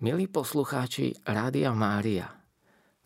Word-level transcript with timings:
Milí 0.00 0.32
poslucháči 0.32 1.12
Rádia 1.28 1.76
Mária, 1.76 2.32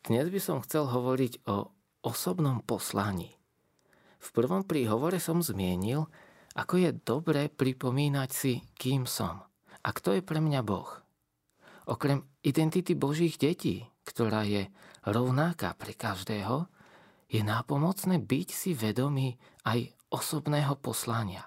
dnes 0.07 0.31
by 0.31 0.39
som 0.39 0.63
chcel 0.63 0.87
hovoriť 0.87 1.43
o 1.51 1.75
osobnom 2.07 2.63
poslaní. 2.63 3.35
V 4.23 4.29
prvom 4.31 4.63
príhovore 4.63 5.19
som 5.19 5.43
zmienil, 5.43 6.07
ako 6.55 6.75
je 6.79 6.95
dobré 6.95 7.51
pripomínať 7.51 8.31
si, 8.31 8.63
kým 8.79 9.11
som 9.11 9.43
a 9.83 9.89
kto 9.91 10.15
je 10.15 10.23
pre 10.23 10.39
mňa 10.39 10.63
Boh. 10.63 10.87
Okrem 11.91 12.23
identity 12.47 12.95
Božích 12.95 13.43
detí, 13.43 13.83
ktorá 14.07 14.47
je 14.47 14.71
rovnaká 15.03 15.75
pre 15.75 15.99
každého, 15.99 16.71
je 17.27 17.43
nápomocné 17.43 18.23
byť 18.23 18.49
si 18.55 18.71
vedomý 18.71 19.35
aj 19.67 19.91
osobného 20.15 20.79
poslania. 20.79 21.43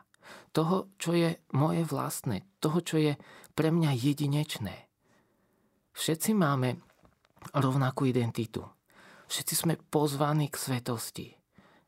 Toho, 0.52 0.92
čo 1.00 1.16
je 1.16 1.40
moje 1.56 1.88
vlastné, 1.88 2.44
toho, 2.60 2.84
čo 2.84 3.00
je 3.00 3.16
pre 3.56 3.72
mňa 3.72 3.96
jedinečné. 3.96 4.87
Všetci 5.98 6.38
máme 6.38 6.78
rovnakú 7.58 8.06
identitu. 8.06 8.62
Všetci 9.34 9.54
sme 9.58 9.74
pozvaní 9.90 10.46
k 10.46 10.62
svetosti. 10.62 11.34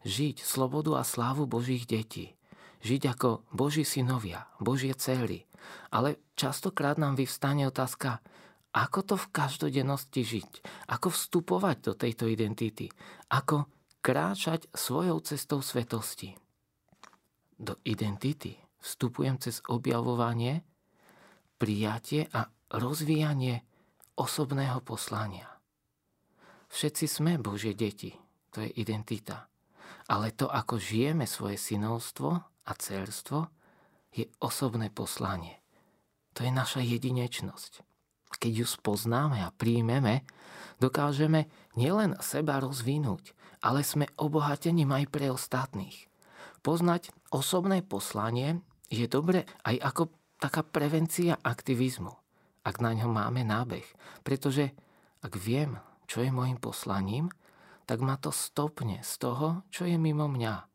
Žiť 0.02 0.42
slobodu 0.42 0.98
a 0.98 1.06
slávu 1.06 1.46
Božích 1.46 1.86
detí. 1.86 2.34
Žiť 2.82 3.02
ako 3.06 3.46
Boží 3.54 3.86
synovia, 3.86 4.50
Božie 4.58 4.98
cély. 4.98 5.46
Ale 5.94 6.18
častokrát 6.34 6.98
nám 6.98 7.22
vyvstane 7.22 7.70
otázka, 7.70 8.26
ako 8.74 9.00
to 9.06 9.16
v 9.18 9.30
každodennosti 9.30 10.22
žiť? 10.26 10.52
Ako 10.90 11.14
vstupovať 11.14 11.78
do 11.86 11.94
tejto 11.94 12.26
identity? 12.26 12.90
Ako 13.30 13.70
kráčať 14.02 14.66
svojou 14.74 15.22
cestou 15.22 15.62
svetosti? 15.62 16.34
Do 17.62 17.78
identity 17.86 18.58
vstupujem 18.82 19.38
cez 19.38 19.62
objavovanie, 19.70 20.66
prijatie 21.62 22.26
a 22.34 22.50
rozvíjanie 22.74 23.69
osobného 24.20 24.84
poslania. 24.84 25.48
Všetci 26.68 27.06
sme 27.08 27.32
Božie 27.40 27.72
deti, 27.72 28.12
to 28.52 28.60
je 28.60 28.70
identita. 28.76 29.48
Ale 30.12 30.36
to, 30.36 30.52
ako 30.52 30.76
žijeme 30.76 31.24
svoje 31.24 31.56
synovstvo 31.56 32.30
a 32.44 32.72
celstvo, 32.76 33.48
je 34.12 34.28
osobné 34.44 34.92
poslanie. 34.92 35.64
To 36.36 36.44
je 36.44 36.52
naša 36.52 36.84
jedinečnosť. 36.84 37.86
Keď 38.30 38.52
ju 38.62 38.68
spoznáme 38.68 39.42
a 39.42 39.50
príjmeme, 39.50 40.28
dokážeme 40.78 41.50
nielen 41.74 42.14
seba 42.22 42.62
rozvinúť, 42.62 43.34
ale 43.66 43.82
sme 43.82 44.06
obohatením 44.20 44.94
aj 44.94 45.06
pre 45.10 45.34
ostatných. 45.34 46.10
Poznať 46.62 47.10
osobné 47.34 47.82
poslanie 47.82 48.62
je 48.92 49.10
dobre 49.10 49.50
aj 49.66 49.76
ako 49.82 50.02
taká 50.38 50.62
prevencia 50.62 51.38
aktivizmu 51.42 52.29
ak 52.64 52.84
na 52.84 52.92
ňo 52.94 53.08
máme 53.10 53.46
nábeh. 53.48 53.86
Pretože 54.22 54.76
ak 55.24 55.36
viem, 55.36 55.80
čo 56.10 56.24
je 56.24 56.32
môjim 56.32 56.60
poslaním, 56.60 57.32
tak 57.90 58.06
ma 58.06 58.22
to 58.22 58.30
stopne 58.30 59.02
z 59.02 59.14
toho, 59.18 59.66
čo 59.74 59.90
je 59.90 59.98
mimo 59.98 60.30
mňa. 60.30 60.70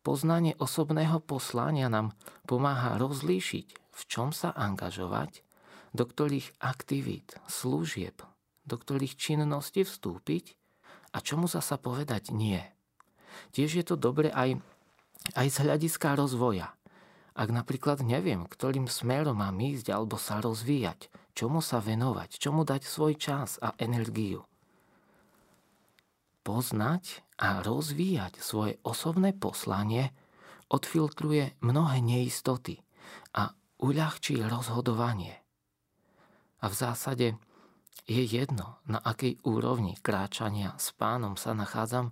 Poznanie 0.00 0.56
osobného 0.56 1.20
poslania 1.20 1.92
nám 1.92 2.16
pomáha 2.48 2.96
rozlíšiť, 2.96 3.68
v 3.92 4.02
čom 4.08 4.32
sa 4.32 4.54
angažovať, 4.56 5.44
do 5.92 6.08
ktorých 6.08 6.56
aktivít, 6.62 7.36
služieb, 7.50 8.24
do 8.64 8.76
ktorých 8.78 9.18
činností 9.18 9.84
vstúpiť 9.84 10.56
a 11.12 11.20
čomu 11.20 11.44
sa 11.44 11.60
povedať 11.76 12.30
nie. 12.32 12.62
Tiež 13.52 13.76
je 13.76 13.84
to 13.84 14.00
dobre 14.00 14.30
aj, 14.32 14.56
aj 15.34 15.46
z 15.50 15.56
hľadiska 15.66 16.14
rozvoja. 16.14 16.77
Ak 17.38 17.54
napríklad 17.54 18.02
neviem, 18.02 18.50
ktorým 18.50 18.90
smerom 18.90 19.38
mám 19.38 19.62
ísť 19.62 19.94
alebo 19.94 20.18
sa 20.18 20.42
rozvíjať, 20.42 21.06
čomu 21.38 21.62
sa 21.62 21.78
venovať, 21.78 22.34
čomu 22.34 22.66
dať 22.66 22.82
svoj 22.82 23.14
čas 23.14 23.62
a 23.62 23.78
energiu. 23.78 24.42
Poznať 26.42 27.22
a 27.38 27.62
rozvíjať 27.62 28.42
svoje 28.42 28.82
osobné 28.82 29.38
poslanie 29.38 30.10
odfiltruje 30.66 31.54
mnohé 31.62 32.02
neistoty 32.02 32.82
a 33.38 33.54
uľahčí 33.78 34.42
rozhodovanie. 34.42 35.38
A 36.58 36.66
v 36.66 36.74
zásade 36.74 37.38
je 38.10 38.22
jedno, 38.26 38.82
na 38.90 38.98
akej 38.98 39.38
úrovni 39.46 39.94
kráčania 40.02 40.74
s 40.74 40.90
pánom 40.90 41.38
sa 41.38 41.54
nachádzam, 41.54 42.10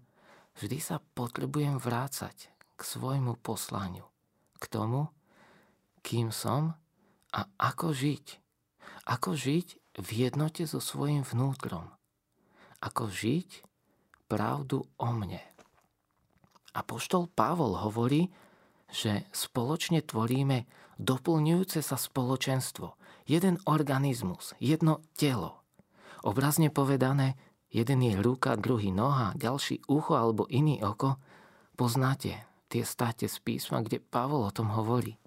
vždy 0.55 0.79
sa 0.79 1.03
potrebujem 1.19 1.83
vrácať 1.83 2.47
k 2.79 2.81
svojmu 2.81 3.43
poslaniu, 3.43 4.07
k 4.63 4.65
tomu, 4.71 5.11
kým 6.07 6.31
som 6.31 6.79
a 7.35 7.51
ako 7.59 7.91
žiť. 7.91 8.27
Ako 9.11 9.35
žiť 9.35 9.99
v 9.99 10.09
jednote 10.15 10.63
so 10.63 10.79
svojím 10.79 11.27
vnútrom. 11.27 11.91
Ako 12.79 13.11
žiť 13.11 13.67
pravdu 14.31 14.87
o 15.03 15.09
mne. 15.11 15.43
A 16.79 16.81
poštol 16.87 17.27
Pavol 17.27 17.75
hovorí, 17.75 18.31
že 18.87 19.27
spoločne 19.35 19.99
tvoríme 20.07 20.71
doplňujúce 21.03 21.83
sa 21.83 21.99
spoločenstvo, 21.99 22.95
jeden 23.27 23.59
organizmus, 23.67 24.55
jedno 24.63 25.03
telo. 25.19 25.59
Obrazne 26.23 26.71
povedané, 26.71 27.35
jeden 27.73 27.99
je 28.07 28.15
ruka, 28.23 28.55
druhý 28.55 28.95
noha, 28.95 29.35
ďalší 29.35 29.83
ucho 29.91 30.15
alebo 30.15 30.47
iný 30.47 30.79
oko. 30.87 31.19
Poznáte 31.75 32.47
tie 32.71 32.83
státe 32.87 33.27
z 33.27 33.37
písma, 33.43 33.83
kde 33.83 33.99
Pavol 33.99 34.47
o 34.47 34.55
tom 34.55 34.71
hovorí. 34.71 35.19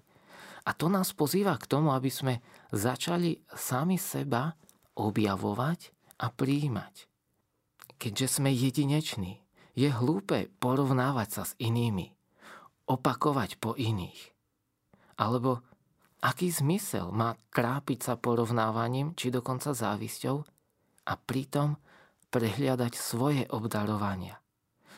A 0.64 0.76
to 0.76 0.92
nás 0.92 1.16
pozýva 1.16 1.56
k 1.56 1.68
tomu, 1.68 1.92
aby 1.94 2.12
sme 2.12 2.44
začali 2.72 3.40
sami 3.52 3.96
seba 3.96 4.52
objavovať 4.96 5.80
a 6.20 6.28
príjmať. 6.28 7.08
Keďže 7.96 8.26
sme 8.40 8.52
jedineční, 8.52 9.40
je 9.76 9.88
hlúpe 9.88 10.52
porovnávať 10.60 11.28
sa 11.30 11.42
s 11.48 11.52
inými, 11.56 12.12
opakovať 12.90 13.56
po 13.56 13.72
iných. 13.78 14.20
Alebo 15.16 15.64
aký 16.20 16.52
zmysel 16.52 17.12
má 17.12 17.36
trápiť 17.52 17.98
sa 18.04 18.14
porovnávaním 18.20 19.16
či 19.16 19.32
dokonca 19.32 19.72
závisťou 19.72 20.36
a 21.08 21.12
pritom 21.16 21.76
prehliadať 22.28 22.92
svoje 22.94 23.42
obdarovania 23.48 24.36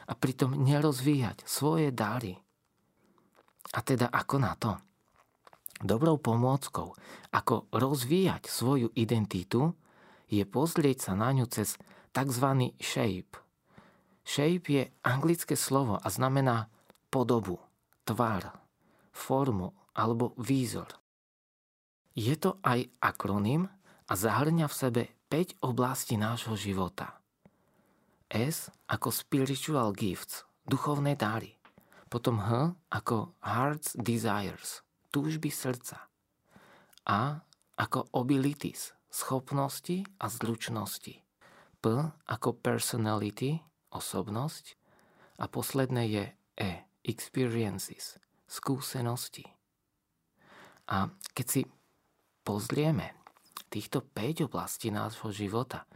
a 0.07 0.13
pritom 0.19 0.59
nerozvíjať 0.59 1.47
svoje 1.47 1.95
dary. 1.95 2.35
A 3.73 3.79
teda 3.81 4.11
ako 4.11 4.37
na 4.43 4.53
to? 4.59 4.77
Dobrou 5.83 6.15
pomôckou, 6.15 6.95
ako 7.35 7.67
rozvíjať 7.75 8.47
svoju 8.47 8.95
identitu, 8.95 9.75
je 10.31 10.47
pozrieť 10.47 11.11
sa 11.11 11.13
na 11.19 11.35
ňu 11.35 11.51
cez 11.51 11.75
tzv. 12.15 12.47
shape. 12.79 13.43
Shape 14.23 14.71
je 14.71 14.83
anglické 15.03 15.59
slovo 15.59 15.99
a 15.99 16.07
znamená 16.07 16.71
podobu, 17.11 17.59
tvar, 18.07 18.63
formu 19.11 19.75
alebo 19.99 20.39
výzor. 20.39 20.87
Je 22.15 22.39
to 22.39 22.63
aj 22.63 22.87
akronym 23.03 23.67
a 24.07 24.13
zahrňa 24.15 24.71
v 24.71 24.79
sebe 24.79 25.03
5 25.35 25.67
oblastí 25.67 26.15
nášho 26.15 26.55
života. 26.55 27.19
S 28.31 28.71
ako 28.87 29.11
spiritual 29.11 29.91
gifts, 29.91 30.47
duchovné 30.63 31.19
dary. 31.19 31.59
Potom 32.07 32.39
H 32.39 32.79
ako 32.93 33.35
heart's 33.43 33.99
desires, 33.99 34.85
túžby 35.13 35.53
srdca. 35.53 36.09
A 37.07 37.45
ako 37.77 38.09
abilities, 38.17 38.97
schopnosti 39.13 40.03
a 40.17 40.27
zručnosti. 40.33 41.21
P 41.79 41.85
ako 42.27 42.51
personality, 42.57 43.61
osobnosť. 43.93 44.81
A 45.39 45.47
posledné 45.51 46.03
je 46.09 46.25
E, 46.53 46.85
experiences, 47.03 48.21
skúsenosti. 48.45 49.49
A 50.93 51.09
keď 51.33 51.47
si 51.49 51.61
pozrieme 52.45 53.17
týchto 53.73 54.05
5 54.05 54.53
oblastí 54.53 54.93
nášho 54.93 55.33
života, 55.33 55.89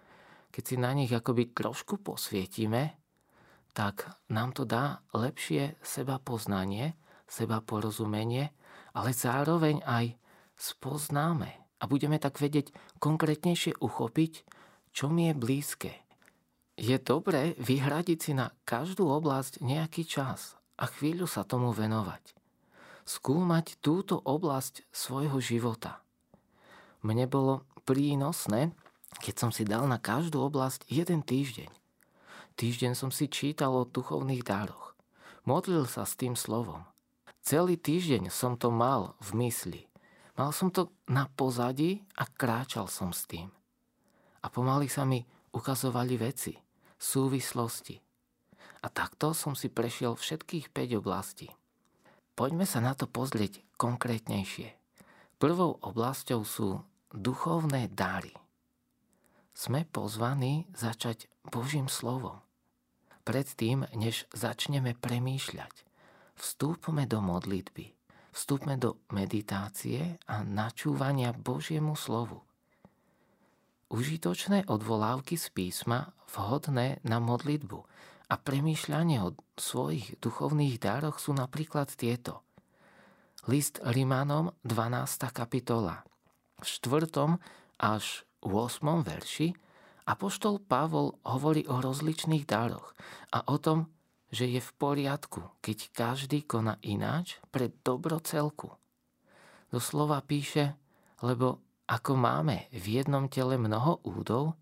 keď 0.48 0.62
si 0.64 0.76
na 0.80 0.96
nich 0.96 1.12
akoby 1.12 1.52
trošku 1.52 2.00
posvietime, 2.00 2.96
tak 3.76 4.08
nám 4.32 4.56
to 4.56 4.64
dá 4.64 5.04
lepšie 5.12 5.76
seba 5.84 6.16
poznanie, 6.16 6.96
seba 7.28 7.60
porozumenie 7.60 8.56
ale 8.96 9.12
zároveň 9.12 9.84
aj 9.84 10.16
spoznáme 10.56 11.52
a 11.52 11.84
budeme 11.84 12.16
tak 12.16 12.40
vedieť 12.40 12.72
konkrétnejšie 12.96 13.76
uchopiť, 13.76 14.32
čo 14.96 15.12
mi 15.12 15.28
je 15.28 15.34
blízke. 15.36 15.92
Je 16.80 16.96
dobré 16.96 17.52
vyhradiť 17.60 18.18
si 18.20 18.32
na 18.32 18.48
každú 18.64 19.12
oblasť 19.12 19.60
nejaký 19.60 20.08
čas 20.08 20.56
a 20.80 20.88
chvíľu 20.88 21.28
sa 21.28 21.44
tomu 21.44 21.76
venovať. 21.76 22.32
Skúmať 23.04 23.76
túto 23.84 24.16
oblasť 24.16 24.88
svojho 24.88 25.38
života. 25.44 26.00
Mne 27.04 27.28
bolo 27.28 27.68
prínosné, 27.84 28.72
keď 29.20 29.34
som 29.36 29.50
si 29.52 29.68
dal 29.68 29.84
na 29.84 30.00
každú 30.00 30.40
oblasť 30.40 30.88
jeden 30.88 31.20
týždeň. 31.20 31.68
Týždeň 32.56 32.92
som 32.96 33.12
si 33.12 33.28
čítal 33.28 33.76
o 33.76 33.84
duchovných 33.84 34.42
dároch. 34.42 34.96
Modlil 35.44 35.84
sa 35.84 36.08
s 36.08 36.16
tým 36.16 36.32
slovom– 36.32 36.80
Celý 37.46 37.78
týždeň 37.78 38.26
som 38.34 38.58
to 38.58 38.74
mal 38.74 39.14
v 39.22 39.46
mysli. 39.46 39.86
Mal 40.34 40.50
som 40.50 40.66
to 40.66 40.90
na 41.06 41.30
pozadí 41.30 42.02
a 42.18 42.26
kráčal 42.26 42.90
som 42.90 43.14
s 43.14 43.22
tým. 43.30 43.54
A 44.42 44.50
pomaly 44.50 44.90
sa 44.90 45.06
mi 45.06 45.22
ukazovali 45.54 46.18
veci, 46.18 46.58
súvislosti. 46.98 48.02
A 48.82 48.90
takto 48.90 49.30
som 49.30 49.54
si 49.54 49.70
prešiel 49.70 50.18
všetkých 50.18 50.74
5 50.74 50.98
oblastí. 50.98 51.46
Poďme 52.34 52.66
sa 52.66 52.82
na 52.82 52.98
to 52.98 53.06
pozrieť 53.06 53.62
konkrétnejšie. 53.78 54.74
Prvou 55.38 55.78
oblasťou 55.86 56.42
sú 56.42 56.82
duchovné 57.14 57.94
dary. 57.94 58.34
Sme 59.54 59.86
pozvaní 59.86 60.66
začať 60.74 61.30
Božím 61.46 61.86
slovom. 61.86 62.42
Predtým, 63.22 63.86
než 63.94 64.26
začneme 64.34 64.98
premýšľať, 64.98 65.86
vstúpme 66.36 67.08
do 67.08 67.24
modlitby, 67.24 67.92
vstúpme 68.32 68.76
do 68.76 69.00
meditácie 69.10 70.20
a 70.28 70.44
načúvania 70.44 71.32
Božiemu 71.32 71.96
slovu. 71.96 72.44
Užitočné 73.86 74.66
odvolávky 74.66 75.38
z 75.38 75.46
písma 75.54 76.12
vhodné 76.30 77.00
na 77.06 77.22
modlitbu 77.22 77.78
a 78.26 78.34
premýšľanie 78.34 79.22
o 79.22 79.38
svojich 79.54 80.18
duchovných 80.18 80.82
dároch 80.82 81.22
sú 81.22 81.30
napríklad 81.32 81.86
tieto. 81.94 82.42
List 83.46 83.78
Rimanom 83.78 84.50
12. 84.66 85.30
kapitola. 85.30 86.02
V 86.58 86.66
4. 86.66 87.38
až 87.78 88.26
8. 88.42 89.06
verši 89.06 89.54
Apoštol 90.06 90.62
Pavol 90.62 91.18
hovorí 91.22 91.66
o 91.70 91.78
rozličných 91.78 92.46
dároch 92.46 92.94
a 93.30 93.46
o 93.46 93.58
tom, 93.58 93.90
že 94.30 94.50
je 94.50 94.58
v 94.58 94.70
poriadku, 94.76 95.54
keď 95.62 95.78
každý 95.94 96.42
koná 96.42 96.78
ináč 96.82 97.38
pre 97.54 97.70
dobro 97.82 98.18
celku. 98.22 98.74
Doslova 99.70 100.22
píše, 100.22 100.74
lebo 101.22 101.62
ako 101.86 102.18
máme 102.18 102.66
v 102.74 103.02
jednom 103.02 103.30
tele 103.30 103.54
mnoho 103.54 104.02
údov, 104.02 104.58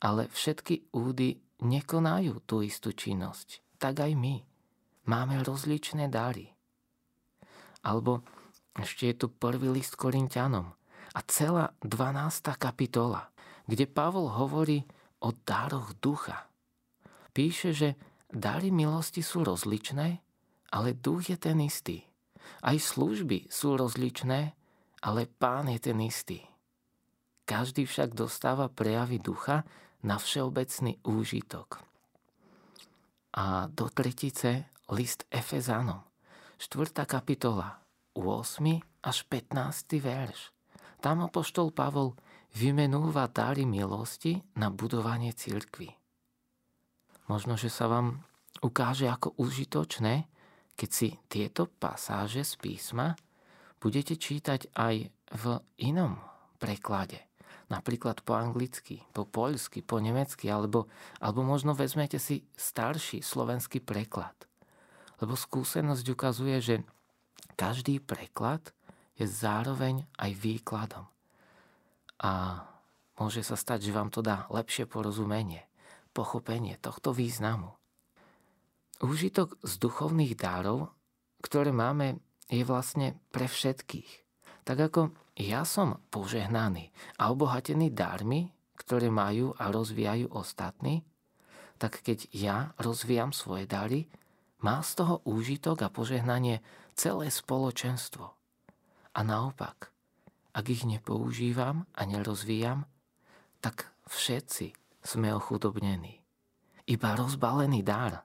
ale 0.00 0.26
všetky 0.32 0.92
údy 0.96 1.36
nekonajú 1.62 2.42
tú 2.48 2.64
istú 2.64 2.90
činnosť. 2.96 3.60
Tak 3.76 4.02
aj 4.02 4.12
my. 4.16 4.34
Máme 5.06 5.42
rozličné 5.44 6.08
dary. 6.08 6.48
Alebo 7.82 8.22
ešte 8.78 9.10
je 9.10 9.14
tu 9.14 9.26
prvý 9.28 9.68
list 9.68 9.98
Korintianom 9.98 10.72
a 11.12 11.18
celá 11.28 11.76
12. 11.84 12.56
kapitola, 12.56 13.28
kde 13.68 13.84
Pavol 13.84 14.32
hovorí 14.32 14.86
o 15.20 15.34
dároch 15.34 15.92
ducha. 16.00 16.48
Píše, 17.36 17.70
že 17.76 17.88
dary 18.32 18.72
milosti 18.72 19.20
sú 19.20 19.44
rozličné, 19.44 20.18
ale 20.72 20.96
duch 20.96 21.28
je 21.28 21.36
ten 21.36 21.60
istý. 21.60 22.02
Aj 22.64 22.74
služby 22.74 23.52
sú 23.52 23.76
rozličné, 23.76 24.56
ale 25.04 25.28
pán 25.28 25.68
je 25.68 25.78
ten 25.78 25.98
istý. 26.00 26.40
Každý 27.44 27.84
však 27.84 28.16
dostáva 28.16 28.72
prejavy 28.72 29.20
ducha 29.20 29.68
na 30.02 30.16
všeobecný 30.16 30.98
úžitok. 31.04 31.84
A 33.36 33.68
do 33.68 33.88
tretice 33.92 34.72
list 34.92 35.24
Efezanom, 35.28 36.04
4. 36.58 37.04
kapitola, 37.04 37.80
8. 38.14 38.24
až 39.02 39.16
15. 39.26 39.98
verš. 39.98 40.52
Tam 41.02 41.24
apoštol 41.26 41.74
Pavol 41.74 42.14
vymenúva 42.54 43.26
dáry 43.26 43.66
milosti 43.66 44.38
na 44.54 44.70
budovanie 44.70 45.34
cirkvy. 45.34 46.01
Možno, 47.32 47.56
že 47.56 47.72
sa 47.72 47.88
vám 47.88 48.20
ukáže 48.60 49.08
ako 49.08 49.32
užitočné, 49.40 50.28
keď 50.76 50.90
si 50.92 51.08
tieto 51.32 51.64
pasáže 51.64 52.44
z 52.44 52.60
písma 52.60 53.16
budete 53.80 54.20
čítať 54.20 54.68
aj 54.76 55.08
v 55.32 55.44
inom 55.80 56.20
preklade 56.60 57.32
napríklad 57.72 58.20
po 58.20 58.36
anglicky, 58.36 59.00
po 59.16 59.24
poľsky, 59.24 59.80
po 59.80 59.96
nemecky, 59.96 60.52
alebo, 60.52 60.92
alebo 61.24 61.40
možno 61.40 61.72
vezmete 61.72 62.20
si 62.20 62.44
starší 62.52 63.24
slovenský 63.24 63.80
preklad. 63.80 64.36
Lebo 65.24 65.32
skúsenosť 65.32 66.06
ukazuje, 66.12 66.56
že 66.60 66.76
každý 67.56 68.04
preklad 68.04 68.60
je 69.16 69.24
zároveň 69.24 70.04
aj 70.20 70.30
výkladom. 70.36 71.08
A 72.20 72.60
môže 73.16 73.40
sa 73.40 73.56
stať, 73.56 73.88
že 73.88 73.96
vám 73.96 74.12
to 74.12 74.20
dá 74.20 74.44
lepšie 74.52 74.84
porozumenie, 74.84 75.64
pochopenie 76.12 76.76
tohto 76.78 77.16
významu. 77.16 77.72
Úžitok 79.02 79.58
z 79.66 79.72
duchovných 79.82 80.38
dárov, 80.38 80.92
ktoré 81.42 81.74
máme, 81.74 82.22
je 82.46 82.62
vlastne 82.62 83.18
pre 83.34 83.50
všetkých. 83.50 84.22
Tak 84.62 84.78
ako 84.78 85.10
ja 85.34 85.66
som 85.66 85.98
požehnaný 86.12 86.94
a 87.18 87.32
obohatený 87.34 87.90
dármi, 87.90 88.52
ktoré 88.78 89.10
majú 89.10 89.56
a 89.58 89.72
rozvíjajú 89.72 90.30
ostatní, 90.30 91.02
tak 91.82 91.98
keď 92.04 92.30
ja 92.30 92.76
rozvíjam 92.78 93.34
svoje 93.34 93.66
dary, 93.66 94.06
má 94.62 94.78
z 94.86 95.02
toho 95.02 95.18
úžitok 95.26 95.82
a 95.82 95.90
požehnanie 95.90 96.62
celé 96.94 97.26
spoločenstvo. 97.32 98.30
A 99.12 99.20
naopak, 99.26 99.90
ak 100.54 100.64
ich 100.70 100.86
nepoužívam 100.86 101.90
a 101.96 102.06
nerozvíjam, 102.06 102.86
tak 103.58 103.90
všetci 104.06 104.81
sme 105.02 105.34
ochudobnení. 105.34 106.22
Iba 106.86 107.14
rozbalený 107.18 107.82
dar 107.82 108.22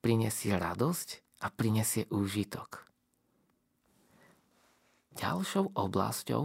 prinesie 0.00 0.56
radosť 0.56 1.08
a 1.44 1.52
prinesie 1.52 2.08
úžitok. 2.08 2.84
Ďalšou 5.16 5.76
oblasťou, 5.76 6.44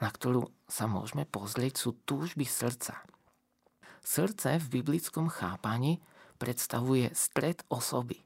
na 0.00 0.08
ktorú 0.08 0.48
sa 0.64 0.88
môžeme 0.88 1.28
pozrieť, 1.28 1.76
sú 1.76 1.90
túžby 2.08 2.48
srdca. 2.48 3.04
Srdce 4.00 4.56
v 4.56 4.80
biblickom 4.80 5.28
chápaní 5.28 6.00
predstavuje 6.40 7.12
stred 7.12 7.60
osoby. 7.68 8.24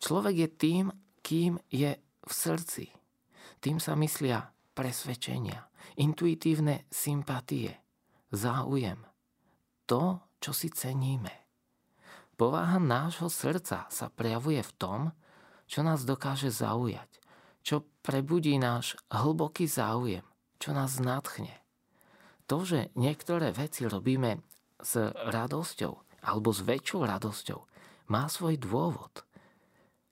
Človek 0.00 0.34
je 0.34 0.48
tým, 0.48 0.84
kým 1.20 1.60
je 1.70 1.94
v 2.00 2.32
srdci. 2.32 2.90
Tým 3.60 3.76
sa 3.78 3.92
myslia 3.94 4.50
presvedčenia, 4.72 5.68
intuitívne 6.00 6.88
sympatie, 6.88 7.76
záujem, 8.32 9.09
to, 9.90 10.22
čo 10.38 10.54
si 10.54 10.70
ceníme. 10.70 11.34
Povaha 12.38 12.78
nášho 12.78 13.26
srdca 13.26 13.90
sa 13.90 14.06
prejavuje 14.06 14.62
v 14.62 14.72
tom, 14.78 15.00
čo 15.66 15.82
nás 15.82 16.06
dokáže 16.06 16.54
zaujať, 16.54 17.10
čo 17.66 17.82
prebudí 18.06 18.54
náš 18.56 18.94
hlboký 19.10 19.66
záujem, 19.66 20.22
čo 20.62 20.70
nás 20.70 21.02
nadchne. 21.02 21.52
To, 22.46 22.62
že 22.62 22.94
niektoré 22.94 23.50
veci 23.50 23.84
robíme 23.90 24.40
s 24.78 24.96
radosťou 25.10 26.22
alebo 26.24 26.54
s 26.54 26.62
väčšou 26.62 27.00
radosťou, 27.04 27.60
má 28.10 28.30
svoj 28.30 28.58
dôvod. 28.62 29.26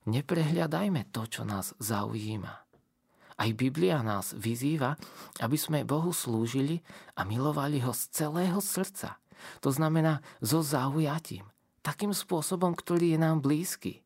Neprehľadajme 0.08 1.10
to, 1.14 1.26
čo 1.28 1.42
nás 1.44 1.76
zaujíma. 1.78 2.54
Aj 3.38 3.50
Biblia 3.54 4.02
nás 4.02 4.34
vyzýva, 4.34 4.98
aby 5.38 5.54
sme 5.54 5.86
Bohu 5.86 6.10
slúžili 6.10 6.82
a 7.14 7.22
milovali 7.22 7.78
ho 7.84 7.94
z 7.94 8.10
celého 8.10 8.58
srdca. 8.58 9.20
To 9.60 9.70
znamená 9.70 10.20
so 10.38 10.60
zaujatím, 10.60 11.46
takým 11.82 12.12
spôsobom, 12.12 12.76
ktorý 12.76 13.16
je 13.16 13.18
nám 13.18 13.40
blízky. 13.40 14.04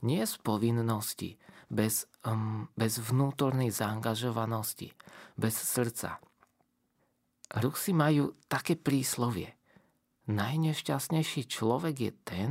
Nie 0.00 0.24
z 0.24 0.40
povinnosti, 0.40 1.36
bez, 1.68 2.08
um, 2.24 2.68
bez 2.74 2.98
vnútornej 2.98 3.70
zaangažovanosti, 3.70 4.92
bez 5.36 5.54
srdca. 5.54 6.18
Rusi 7.60 7.92
majú 7.92 8.34
také 8.46 8.78
príslovie. 8.78 9.54
Najnešťastnejší 10.30 11.50
človek 11.50 11.96
je 11.98 12.12
ten, 12.22 12.50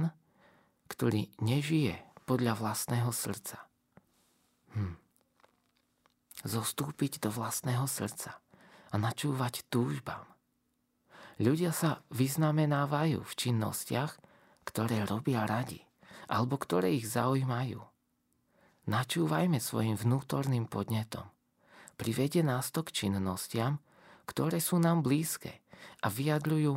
ktorý 0.92 1.32
nežije 1.40 1.96
podľa 2.28 2.60
vlastného 2.60 3.10
srdca. 3.14 3.70
Hm. 4.76 5.00
Zostúpiť 6.44 7.24
do 7.24 7.30
vlastného 7.32 7.88
srdca 7.88 8.38
a 8.92 8.96
načúvať 8.96 9.66
túžbám. 9.68 10.26
Ľudia 11.40 11.72
sa 11.72 12.04
vyznamenávajú 12.12 13.24
v 13.24 13.34
činnostiach, 13.34 14.20
ktoré 14.68 15.08
robia 15.08 15.48
radi 15.48 15.80
alebo 16.30 16.60
ktoré 16.60 16.94
ich 16.94 17.10
zaujímajú. 17.10 17.82
Načúvajme 18.86 19.58
svojim 19.58 19.98
vnútorným 19.98 20.70
podnetom. 20.70 21.26
Privedie 21.98 22.46
nás 22.46 22.70
to 22.70 22.86
k 22.86 22.94
činnostiam, 22.94 23.82
ktoré 24.28 24.62
sú 24.62 24.78
nám 24.78 25.02
blízke 25.02 25.64
a 26.04 26.12
vyjadľujú 26.12 26.74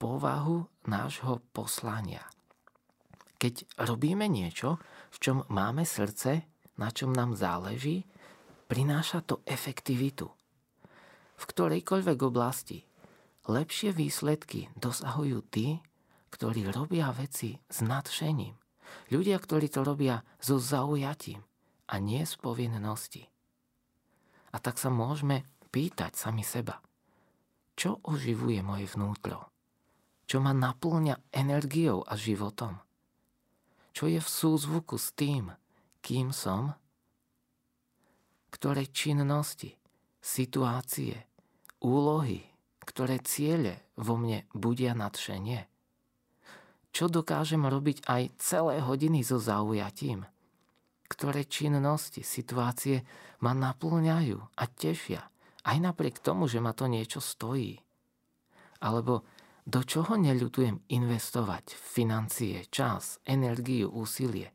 povahu 0.00 0.66
nášho 0.88 1.44
poslania. 1.52 2.24
Keď 3.38 3.78
robíme 3.86 4.26
niečo, 4.26 4.82
v 5.14 5.16
čom 5.22 5.36
máme 5.46 5.86
srdce, 5.86 6.48
na 6.80 6.90
čom 6.90 7.14
nám 7.14 7.38
záleží, 7.38 8.08
prináša 8.66 9.22
to 9.22 9.44
efektivitu. 9.46 10.26
V 11.38 11.44
ktorejkoľvek 11.46 12.18
oblasti 12.18 12.87
lepšie 13.48 13.96
výsledky 13.96 14.68
dosahujú 14.76 15.40
tí, 15.48 15.80
ktorí 16.28 16.68
robia 16.68 17.10
veci 17.16 17.56
s 17.66 17.80
nadšením. 17.80 18.54
Ľudia, 19.08 19.40
ktorí 19.40 19.72
to 19.72 19.84
robia 19.84 20.20
so 20.40 20.60
zaujatím 20.60 21.40
a 21.88 21.94
nie 21.96 22.24
z 22.28 22.36
povinnosti. 22.36 23.24
A 24.52 24.60
tak 24.60 24.76
sa 24.76 24.92
môžeme 24.92 25.44
pýtať 25.72 26.16
sami 26.16 26.44
seba, 26.44 26.80
čo 27.78 28.00
oživuje 28.04 28.60
moje 28.64 28.90
vnútro? 28.90 29.54
Čo 30.28 30.44
ma 30.44 30.52
naplňa 30.52 31.30
energiou 31.32 32.04
a 32.04 32.18
životom? 32.18 32.76
Čo 33.94 34.10
je 34.10 34.20
v 34.20 34.28
súzvuku 34.28 34.98
s 35.00 35.14
tým, 35.16 35.54
kým 36.04 36.34
som? 36.34 36.76
Ktoré 38.52 38.88
činnosti, 38.90 39.78
situácie, 40.18 41.28
úlohy, 41.80 42.44
ktoré 42.88 43.20
ciele 43.20 43.92
vo 44.00 44.16
mne 44.16 44.48
budia 44.56 44.96
nadšenie? 44.96 45.68
Čo 46.88 47.12
dokážem 47.12 47.68
robiť 47.68 48.08
aj 48.08 48.32
celé 48.40 48.80
hodiny 48.80 49.20
so 49.20 49.36
zaujatím? 49.36 50.24
Ktoré 51.04 51.44
činnosti, 51.44 52.24
situácie 52.24 53.04
ma 53.44 53.52
naplňajú 53.52 54.40
a 54.40 54.64
tešia, 54.64 55.20
aj 55.68 55.76
napriek 55.84 56.16
tomu, 56.24 56.48
že 56.48 56.64
ma 56.64 56.72
to 56.72 56.88
niečo 56.88 57.20
stojí? 57.20 57.76
Alebo 58.80 59.28
do 59.68 59.84
čoho 59.84 60.16
neľutujem 60.16 60.88
investovať 60.88 61.76
financie, 61.76 62.64
čas, 62.72 63.20
energiu, 63.28 63.92
úsilie? 63.92 64.48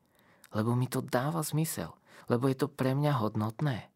Lebo 0.58 0.74
mi 0.74 0.90
to 0.90 1.06
dáva 1.06 1.46
zmysel, 1.46 1.94
lebo 2.34 2.50
je 2.50 2.66
to 2.66 2.68
pre 2.70 2.98
mňa 2.98 3.14
hodnotné. 3.22 3.94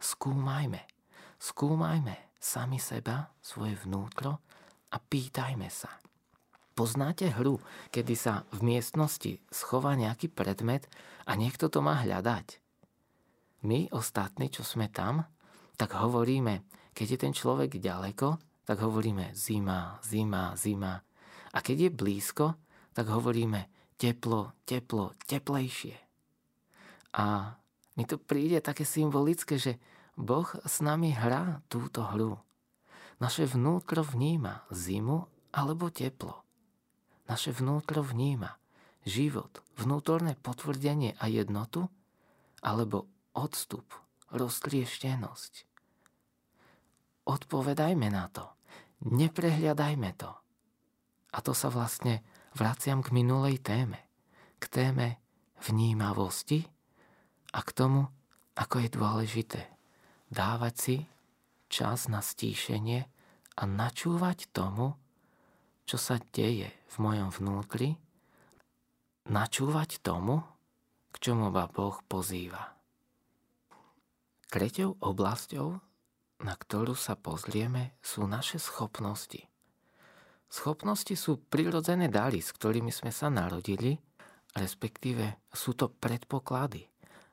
Skúmajme, 0.00 0.80
skúmajme 1.36 2.31
sami 2.42 2.82
seba, 2.82 3.30
svoje 3.38 3.78
vnútro 3.86 4.42
a 4.90 4.98
pýtajme 4.98 5.70
sa. 5.70 5.94
Poznáte 6.74 7.30
hru, 7.30 7.62
kedy 7.94 8.18
sa 8.18 8.42
v 8.50 8.74
miestnosti 8.74 9.38
schová 9.54 9.94
nejaký 9.94 10.26
predmet 10.26 10.90
a 11.22 11.38
niekto 11.38 11.70
to 11.70 11.78
má 11.78 12.02
hľadať? 12.02 12.58
My, 13.62 13.86
ostatní, 13.94 14.50
čo 14.50 14.66
sme 14.66 14.90
tam, 14.90 15.22
tak 15.78 15.94
hovoríme, 15.94 16.66
keď 16.90 17.06
je 17.14 17.18
ten 17.22 17.30
človek 17.30 17.78
ďaleko, 17.78 18.42
tak 18.66 18.82
hovoríme 18.82 19.30
zima, 19.38 20.02
zima, 20.02 20.58
zima. 20.58 20.98
A 21.54 21.58
keď 21.62 21.86
je 21.86 21.90
blízko, 21.94 22.46
tak 22.90 23.06
hovoríme 23.06 23.94
teplo, 23.94 24.58
teplo, 24.66 25.14
teplejšie. 25.30 25.94
A 27.20 27.54
mi 27.94 28.04
to 28.08 28.16
príde 28.16 28.58
také 28.64 28.88
symbolické, 28.88 29.60
že 29.60 29.76
Boh 30.16 30.48
s 30.68 30.84
nami 30.84 31.16
hrá 31.16 31.64
túto 31.72 32.04
hru. 32.04 32.36
Naše 33.16 33.48
vnútro 33.48 34.04
vníma 34.04 34.68
zimu 34.68 35.24
alebo 35.56 35.88
teplo. 35.88 36.44
Naše 37.30 37.54
vnútro 37.54 38.04
vníma 38.04 38.60
život, 39.08 39.64
vnútorné 39.80 40.36
potvrdenie 40.36 41.16
a 41.16 41.32
jednotu 41.32 41.88
alebo 42.60 43.08
odstup, 43.32 43.88
roztrieštenosť. 44.30 45.52
Odpovedajme 47.24 48.08
na 48.12 48.26
to. 48.28 48.44
Neprehliadajme 49.08 50.10
to. 50.18 50.30
A 51.32 51.38
to 51.40 51.56
sa 51.56 51.72
vlastne 51.72 52.20
vraciam 52.52 53.00
k 53.00 53.14
minulej 53.14 53.64
téme. 53.64 53.98
K 54.60 54.64
téme 54.68 55.18
vnímavosti 55.62 56.66
a 57.54 57.64
k 57.64 57.70
tomu, 57.72 58.06
ako 58.54 58.76
je 58.82 58.88
dôležité 58.92 59.60
dávať 60.32 60.74
si 60.74 60.96
čas 61.68 62.08
na 62.08 62.24
stíšenie 62.24 63.04
a 63.60 63.62
načúvať 63.68 64.48
tomu, 64.50 64.96
čo 65.84 66.00
sa 66.00 66.16
deje 66.32 66.72
v 66.72 66.96
mojom 66.96 67.28
vnútri, 67.28 68.00
načúvať 69.28 70.00
tomu, 70.00 70.40
k 71.12 71.16
čomu 71.20 71.52
ma 71.52 71.68
Boh 71.68 72.00
pozýva. 72.08 72.72
Treťou 74.48 74.96
oblasťou 75.04 75.92
na 76.42 76.58
ktorú 76.58 76.98
sa 76.98 77.14
pozrieme, 77.14 77.94
sú 78.02 78.26
naše 78.26 78.58
schopnosti. 78.58 79.46
Schopnosti 80.52 81.14
sú 81.16 81.40
prirodzené 81.48 82.12
dary, 82.12 82.44
s 82.44 82.52
ktorými 82.52 82.92
sme 82.92 83.08
sa 83.08 83.32
narodili, 83.32 83.96
respektíve 84.52 85.48
sú 85.48 85.72
to 85.72 85.88
predpoklady, 85.88 86.91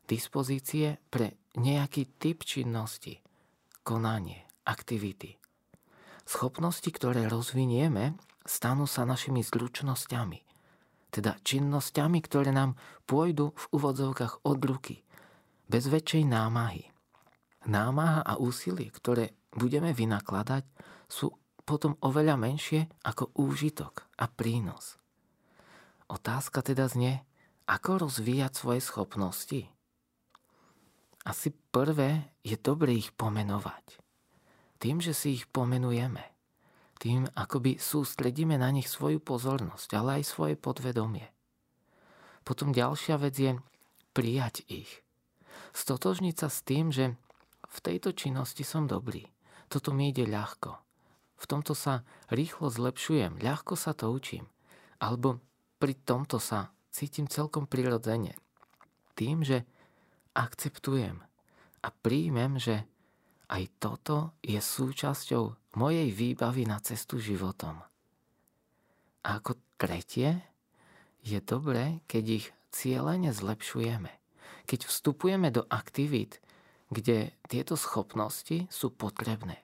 dispozície 0.09 0.97
pre 1.13 1.37
nejaký 1.53 2.17
typ 2.17 2.41
činnosti, 2.41 3.21
konanie, 3.85 4.49
aktivity. 4.65 5.37
Schopnosti, 6.25 6.89
ktoré 6.89 7.29
rozvinieme, 7.29 8.17
stanú 8.41 8.89
sa 8.89 9.05
našimi 9.05 9.45
zručnosťami, 9.45 10.39
teda 11.13 11.37
činnosťami, 11.45 12.19
ktoré 12.25 12.49
nám 12.49 12.73
pôjdu 13.05 13.53
v 13.53 13.63
úvodzovkách 13.77 14.41
od 14.45 14.59
ruky, 14.65 15.05
bez 15.69 15.85
väčšej 15.85 16.25
námahy 16.25 16.89
námaha 17.67 18.23
a 18.23 18.39
úsilie, 18.39 18.87
ktoré 18.93 19.35
budeme 19.51 19.91
vynakladať, 19.91 20.63
sú 21.09 21.33
potom 21.65 21.97
oveľa 21.99 22.39
menšie 22.39 22.87
ako 23.03 23.35
úžitok 23.35 24.07
a 24.17 24.29
prínos. 24.29 24.95
Otázka 26.09 26.65
teda 26.65 26.89
znie, 26.89 27.21
ako 27.69 28.09
rozvíjať 28.09 28.53
svoje 28.57 28.81
schopnosti? 28.81 29.69
Asi 31.29 31.53
prvé 31.53 32.33
je 32.41 32.57
dobre 32.57 32.97
ich 32.97 33.13
pomenovať. 33.13 34.01
Tým, 34.81 34.97
že 34.97 35.13
si 35.13 35.37
ich 35.37 35.45
pomenujeme. 35.45 36.25
Tým, 36.97 37.29
akoby 37.37 37.77
sústredíme 37.77 38.57
na 38.57 38.73
nich 38.73 38.89
svoju 38.89 39.21
pozornosť, 39.21 39.93
ale 39.93 40.19
aj 40.19 40.23
svoje 40.25 40.55
podvedomie. 40.57 41.29
Potom 42.41 42.73
ďalšia 42.73 43.21
vec 43.21 43.37
je 43.37 43.53
prijať 44.17 44.65
ich. 44.73 44.89
Stotožniť 45.77 46.33
sa 46.33 46.49
s 46.49 46.65
tým, 46.65 46.89
že 46.89 47.13
v 47.69 47.77
tejto 47.77 48.17
činnosti 48.17 48.65
som 48.65 48.89
dobrý. 48.89 49.29
Toto 49.69 49.93
mi 49.93 50.09
ide 50.09 50.25
ľahko. 50.25 50.81
V 51.37 51.45
tomto 51.45 51.77
sa 51.77 52.01
rýchlo 52.33 52.73
zlepšujem, 52.73 53.37
ľahko 53.37 53.77
sa 53.77 53.93
to 53.93 54.09
učím. 54.09 54.49
Alebo 54.97 55.37
pri 55.77 55.93
tomto 55.93 56.41
sa 56.41 56.73
cítim 56.89 57.29
celkom 57.29 57.69
prirodzene. 57.69 58.33
Tým, 59.13 59.45
že 59.45 59.69
akceptujem 60.35 61.21
a 61.83 61.87
príjmem, 61.89 62.59
že 62.59 62.85
aj 63.49 63.63
toto 63.81 64.37
je 64.45 64.61
súčasťou 64.61 65.73
mojej 65.77 66.09
výbavy 66.13 66.69
na 66.69 66.77
cestu 66.81 67.17
životom. 67.17 67.81
A 69.25 69.27
ako 69.41 69.57
tretie, 69.75 70.49
je 71.23 71.39
dobré, 71.43 71.99
keď 72.07 72.23
ich 72.43 72.47
cieľene 72.71 73.35
zlepšujeme. 73.35 74.11
Keď 74.69 74.85
vstupujeme 74.85 75.49
do 75.49 75.65
aktivít, 75.67 76.39
kde 76.93 77.33
tieto 77.49 77.73
schopnosti 77.77 78.69
sú 78.69 78.93
potrebné, 78.93 79.61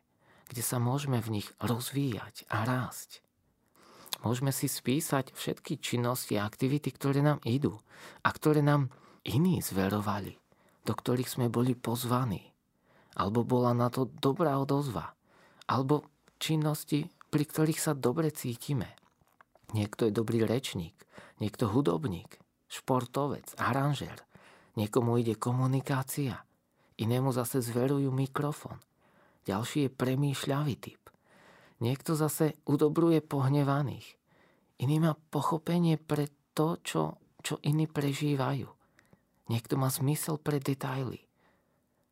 kde 0.50 0.62
sa 0.65 0.81
môžeme 0.81 1.22
v 1.22 1.41
nich 1.41 1.48
rozvíjať 1.62 2.50
a 2.50 2.65
rásť. 2.65 3.22
Môžeme 4.25 4.50
si 4.50 4.65
spísať 4.65 5.34
všetky 5.38 5.77
činnosti 5.77 6.38
a 6.38 6.50
aktivity, 6.50 6.89
ktoré 6.89 7.22
nám 7.22 7.39
idú 7.45 7.77
a 8.25 8.29
ktoré 8.34 8.65
nám 8.65 8.89
iní 9.25 9.62
zverovali, 9.62 10.38
do 10.86 10.94
ktorých 10.94 11.27
sme 11.27 11.48
boli 11.50 11.74
pozvaní, 11.74 12.54
alebo 13.18 13.42
bola 13.42 13.74
na 13.74 13.89
to 13.89 14.06
dobrá 14.22 14.62
odozva, 14.62 15.18
alebo 15.65 16.06
činnosti, 16.38 17.10
pri 17.34 17.44
ktorých 17.44 17.80
sa 17.82 17.98
dobre 17.98 18.30
cítime. 18.30 18.94
Niekto 19.74 20.08
je 20.08 20.13
dobrý 20.13 20.46
rečník, 20.46 20.94
niekto 21.42 21.68
hudobník, 21.68 22.38
športovec, 22.70 23.58
aranžér, 23.58 24.22
niekomu 24.77 25.18
ide 25.18 25.34
komunikácia, 25.34 26.46
inému 27.01 27.34
zase 27.34 27.60
zverujú 27.65 28.13
mikrofón. 28.13 28.77
Ďalší 29.46 29.89
je 29.89 29.89
premýšľavý 29.94 30.75
typ. 30.77 31.01
Niekto 31.84 32.15
zase 32.15 32.56
udobruje 32.65 33.20
pohnevaných. 33.20 34.15
Iný 34.80 35.04
má 35.04 35.13
pochopenie 35.30 36.00
pre 36.00 36.32
to, 36.56 36.80
čo, 36.82 37.20
čo 37.44 37.60
iní 37.62 37.86
prežívajú. 37.86 38.75
Niekto 39.45 39.77
má 39.77 39.93
zmysel 39.93 40.41
pre 40.41 40.57
detaily. 40.57 41.21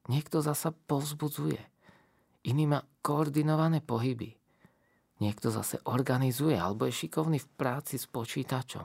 Niekto 0.05 0.43
zasa 0.43 0.75
povzbudzuje. 0.75 1.61
Iný 2.43 2.67
má 2.67 2.83
koordinované 3.01 3.79
pohyby. 3.79 4.35
Niekto 5.23 5.47
zase 5.49 5.79
organizuje 5.87 6.59
alebo 6.59 6.83
je 6.83 7.07
šikovný 7.07 7.39
v 7.39 7.49
práci 7.55 7.95
s 7.95 8.05
počítačom. 8.11 8.83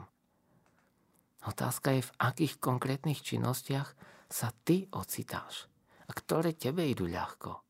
Otázka 1.47 1.95
je, 1.95 2.01
v 2.03 2.15
akých 2.19 2.59
konkrétnych 2.59 3.19
činnostiach 3.23 3.89
sa 4.27 4.51
ty 4.63 4.87
ocitáš 4.91 5.67
a 6.07 6.11
ktoré 6.11 6.55
tebe 6.55 6.83
idú 6.87 7.07
ľahko. 7.07 7.63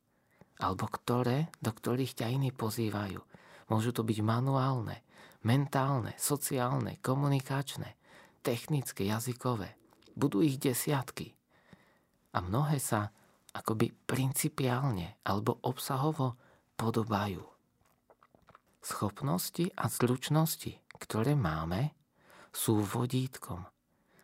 Alebo 0.59 0.85
ktoré, 0.91 1.49
do 1.63 1.71
ktorých 1.71 2.19
ťa 2.19 2.27
iní 2.35 2.51
pozývajú. 2.51 3.21
Môžu 3.69 3.91
to 3.93 4.01
byť 4.03 4.19
manuálne, 4.25 5.05
mentálne, 5.45 6.17
sociálne, 6.19 6.99
komunikačné, 6.99 7.95
technické, 8.43 9.07
jazykové. 9.07 9.77
Budú 10.15 10.41
ich 10.45 10.61
desiatky. 10.61 11.33
A 12.33 12.41
mnohé 12.41 12.77
sa 12.77 13.09
akoby 13.53 13.89
principiálne 14.05 15.17
alebo 15.25 15.57
obsahovo 15.65 16.37
podobajú. 16.77 17.41
Schopnosti 18.79 19.67
a 19.75 19.89
zručnosti, 19.89 20.77
ktoré 20.95 21.35
máme, 21.35 21.91
sú 22.53 22.79
vodítkom. 22.79 23.65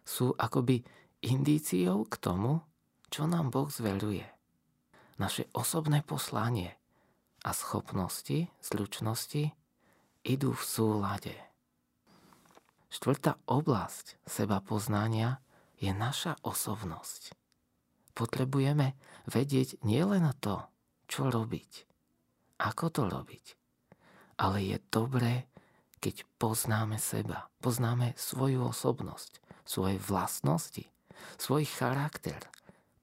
Sú 0.05 0.31
akoby 0.37 0.85
indíciou 1.25 2.05
k 2.05 2.15
tomu, 2.21 2.61
čo 3.09 3.25
nám 3.25 3.49
Boh 3.49 3.67
zveruje. 3.67 4.25
naše 5.15 5.47
osobné 5.55 6.03
poslanie 6.03 6.75
a 7.47 7.55
schopnosti, 7.55 8.51
zručnosti 8.59 9.53
idú 10.25 10.51
v 10.51 10.63
súlade. 10.63 11.35
Štvrtá 12.91 13.39
oblasť 13.47 14.19
seba 14.23 14.59
poznania 14.63 15.39
je 15.79 15.91
naša 15.91 16.39
osobnosť. 16.43 17.35
Potrebujeme 18.15 18.95
vedieť 19.27 19.83
nielen 19.83 20.27
to, 20.39 20.63
čo 21.05 21.27
robiť, 21.27 21.71
ako 22.63 22.85
to 22.89 23.03
robiť, 23.11 23.45
ale 24.39 24.63
je 24.63 24.77
dobré, 24.87 25.51
keď 25.99 26.23
poznáme 26.39 26.95
seba, 26.95 27.51
poznáme 27.59 28.15
svoju 28.15 28.71
osobnosť, 28.71 29.43
svoje 29.67 29.99
vlastnosti, 29.99 30.85
svoj 31.35 31.65
charakter, 31.67 32.39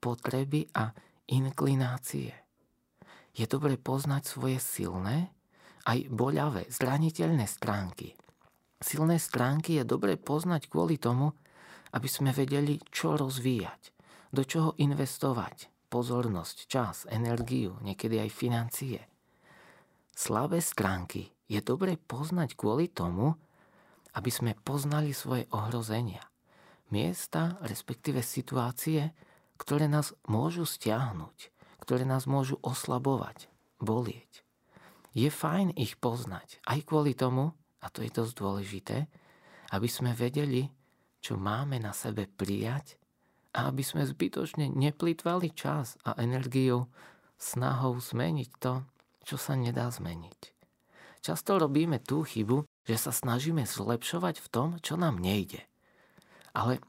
potreby 0.01 0.71
a 0.73 0.95
inklinácie. 1.29 2.33
Je 3.33 3.45
dobre 3.49 3.77
poznať 3.77 4.23
svoje 4.29 4.57
silné, 4.61 5.33
aj 5.83 6.07
boľavé, 6.09 6.69
zraniteľné 6.71 7.43
stránky. 7.49 8.15
Silné 8.79 9.19
stránky 9.19 9.79
je 9.79 9.85
dobre 9.87 10.15
poznať 10.15 10.71
kvôli 10.71 10.95
tomu, 10.99 11.35
aby 11.93 12.09
sme 12.09 12.33
vedeli, 12.33 12.81
čo 12.89 13.13
rozvíjať, 13.13 13.81
do 14.33 14.41
čoho 14.41 14.73
investovať, 14.81 15.69
pozornosť, 15.93 16.57
čas, 16.65 17.05
energiu, 17.05 17.77
niekedy 17.85 18.17
aj 18.17 18.29
financie. 18.33 18.99
Slabé 20.13 20.61
stránky 20.61 21.29
je 21.45 21.61
dobre 21.61 22.01
poznať 22.01 22.57
kvôli 22.57 22.89
tomu, 22.89 23.37
aby 24.17 24.29
sme 24.29 24.57
poznali 24.57 25.13
svoje 25.13 25.45
ohrozenia. 25.53 26.21
Miesta, 26.89 27.57
respektíve 27.65 28.21
situácie, 28.21 29.13
ktoré 29.57 29.89
nás 29.89 30.13
môžu 30.29 30.65
stiahnuť, 30.65 31.49
ktoré 31.81 32.05
nás 32.05 32.29
môžu 32.29 32.61
oslabovať, 32.61 33.49
bolieť. 33.81 34.45
Je 35.13 35.29
fajn 35.29 35.77
ich 35.77 35.97
poznať 35.97 36.57
aj 36.65 36.79
kvôli 36.89 37.13
tomu, 37.13 37.53
a 37.81 37.89
to 37.89 38.01
je 38.01 38.09
dosť 38.13 38.33
dôležité, 38.37 38.97
aby 39.73 39.89
sme 39.89 40.13
vedeli, 40.13 40.69
čo 41.23 41.39
máme 41.39 41.79
na 41.79 41.95
sebe 41.95 42.27
prijať 42.27 42.99
a 43.55 43.71
aby 43.71 43.79
sme 43.79 44.03
zbytočne 44.03 44.67
neplýtvali 44.67 45.55
čas 45.55 45.95
a 46.03 46.19
energiu 46.19 46.91
snahou 47.39 47.95
zmeniť 47.95 48.49
to, 48.59 48.83
čo 49.23 49.39
sa 49.39 49.55
nedá 49.55 49.87
zmeniť. 49.87 50.51
Často 51.23 51.55
robíme 51.55 52.03
tú 52.03 52.27
chybu, 52.27 52.67
že 52.83 52.99
sa 52.99 53.15
snažíme 53.15 53.63
zlepšovať 53.63 54.43
v 54.43 54.47
tom, 54.51 54.69
čo 54.83 54.99
nám 54.99 55.23
nejde. 55.23 55.63
Ale 56.51 56.83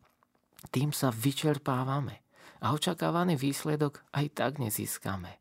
tým 0.74 0.90
sa 0.90 1.14
vyčerpávame 1.14 2.18
a 2.58 2.74
očakávaný 2.74 3.38
výsledok 3.38 4.02
aj 4.10 4.26
tak 4.34 4.52
nezískame. 4.58 5.38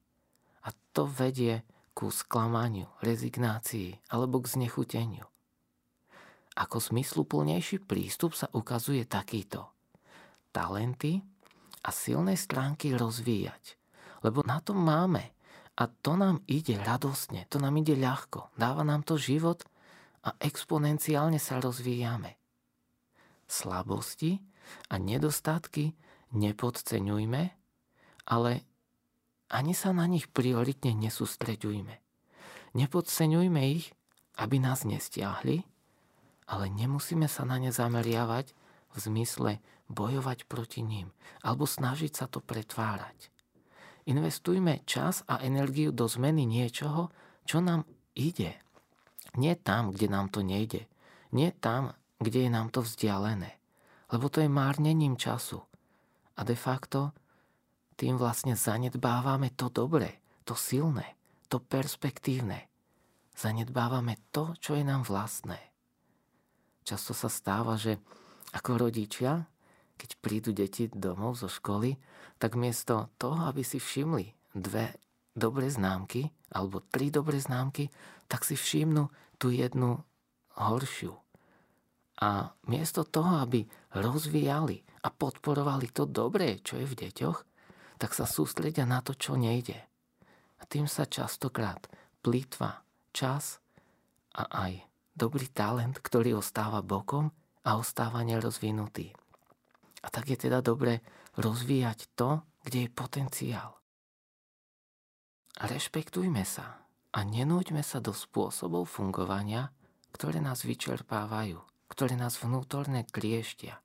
A 0.61 0.69
to 0.93 1.09
vedie 1.09 1.65
ku 1.97 2.13
sklamaniu, 2.13 2.85
rezignácii 3.01 3.97
alebo 4.13 4.37
k 4.45 4.61
znechuteniu. 4.61 5.32
Ako 6.53 6.77
zmysluplnejší 6.77 7.81
prístup 7.81 8.37
sa 8.37 8.45
ukazuje 8.53 9.09
takýto. 9.09 9.73
Talenty 10.53 11.21
a 11.81 11.89
silné 11.89 12.37
stránky 12.37 12.93
rozvíjať. 12.93 13.79
Lebo 14.21 14.45
na 14.45 14.61
to 14.61 14.77
máme. 14.77 15.33
A 15.73 15.89
to 15.89 16.13
nám 16.13 16.45
ide 16.45 16.77
radostne, 16.77 17.49
to 17.49 17.57
nám 17.57 17.81
ide 17.81 17.97
ľahko. 17.97 18.53
Dáva 18.53 18.85
nám 18.85 19.01
to 19.01 19.17
život 19.17 19.65
a 20.21 20.37
exponenciálne 20.37 21.41
sa 21.41 21.57
rozvíjame. 21.57 22.37
Slabosti 23.49 24.37
a 24.93 25.01
nedostatky 25.01 25.97
nepodceňujme, 26.37 27.43
ale 28.29 28.51
ani 29.49 29.73
sa 29.73 29.91
na 29.97 30.05
nich 30.05 30.29
prioritne 30.29 30.93
nesústreďujme. 30.93 31.95
Nepodceňujme 32.77 33.61
ich, 33.73 33.93
aby 34.37 34.57
nás 34.61 34.85
nestiahli, 34.85 35.65
ale 36.47 36.71
nemusíme 36.71 37.27
sa 37.27 37.47
na 37.47 37.59
ne 37.59 37.71
zameriavať 37.71 38.51
v 38.93 38.97
zmysle 38.97 39.51
bojovať 39.89 40.45
proti 40.47 40.81
ním 40.81 41.11
alebo 41.43 41.67
snažiť 41.67 42.11
sa 42.13 42.25
to 42.31 42.39
pretvárať. 42.39 43.33
Investujme 44.03 44.83
čas 44.83 45.23
a 45.31 45.39
energiu 45.39 45.95
do 45.95 46.11
zmeny 46.11 46.43
niečoho, 46.43 47.07
čo 47.47 47.63
nám 47.63 47.87
ide. 48.19 48.59
Nie 49.39 49.55
tam, 49.55 49.95
kde 49.95 50.11
nám 50.11 50.27
to 50.27 50.43
nejde. 50.43 50.85
Nie 51.31 51.55
tam, 51.55 51.95
kde 52.19 52.47
je 52.47 52.51
nám 52.51 52.69
to 52.69 52.83
vzdialené. 52.83 53.55
Lebo 54.11 54.27
to 54.27 54.43
je 54.43 54.51
márnením 54.51 55.15
času. 55.15 55.63
A 56.35 56.43
de 56.43 56.53
facto 56.53 57.15
tým 57.95 58.19
vlastne 58.19 58.59
zanedbávame 58.59 59.55
to 59.55 59.71
dobré, 59.71 60.19
to 60.43 60.53
silné, 60.53 61.15
to 61.47 61.63
perspektívne. 61.63 62.67
Zanedbávame 63.33 64.19
to, 64.35 64.53
čo 64.59 64.75
je 64.75 64.83
nám 64.83 65.07
vlastné. 65.07 65.72
Často 66.83 67.15
sa 67.15 67.31
stáva, 67.31 67.79
že 67.79 67.99
ako 68.51 68.87
rodičia, 68.87 69.47
keď 69.95 70.09
prídu 70.19 70.51
deti 70.51 70.91
domov 70.91 71.39
zo 71.39 71.47
školy, 71.47 71.95
tak 72.37 72.59
miesto 72.59 73.09
toho, 73.15 73.47
aby 73.47 73.63
si 73.63 73.79
všimli 73.79 74.53
dve 74.53 74.93
dobré 75.33 75.71
známky 75.71 76.29
alebo 76.53 76.83
tri 76.93 77.09
dobré 77.09 77.41
známky, 77.41 77.89
tak 78.29 78.45
si 78.45 78.53
všimnú 78.53 79.09
tú 79.41 79.49
jednu 79.49 79.97
horšiu. 80.59 81.17
A 82.21 82.53
miesto 82.69 83.01
toho, 83.01 83.41
aby 83.41 83.65
rozvíjali 83.97 84.85
a 85.01 85.09
podporovali 85.09 85.89
to 85.89 86.05
dobré, 86.05 86.61
čo 86.61 86.77
je 86.77 86.85
v 86.85 86.97
deťoch, 87.07 87.39
tak 87.97 88.13
sa 88.13 88.29
sústredia 88.29 88.85
na 88.85 89.01
to, 89.01 89.17
čo 89.17 89.33
nejde. 89.33 89.79
A 90.61 90.63
tým 90.69 90.85
sa 90.85 91.09
častokrát 91.09 91.89
plýtva 92.21 92.85
čas 93.11 93.57
a 94.37 94.45
aj 94.69 94.92
dobrý 95.13 95.49
talent, 95.49 95.97
ktorý 96.01 96.41
ostáva 96.41 96.81
bokom 96.81 97.29
a 97.63 97.77
ostáva 97.77 98.25
nerozvinutý. 98.25 99.13
A 100.03 100.11
tak 100.11 100.27
je 100.27 100.37
teda 100.37 100.59
dobre 100.59 100.99
rozvíjať 101.39 102.11
to, 102.17 102.43
kde 102.65 102.87
je 102.87 102.89
potenciál. 102.91 103.79
Rešpektujme 105.61 106.43
sa 106.43 106.81
a 107.13 107.19
nenúďme 107.21 107.85
sa 107.85 108.01
do 108.01 108.11
spôsobov 108.11 108.89
fungovania, 108.89 109.69
ktoré 110.11 110.41
nás 110.41 110.65
vyčerpávajú, 110.65 111.61
ktoré 111.89 112.17
nás 112.17 112.37
vnútorne 112.41 113.05
klieštia. 113.05 113.77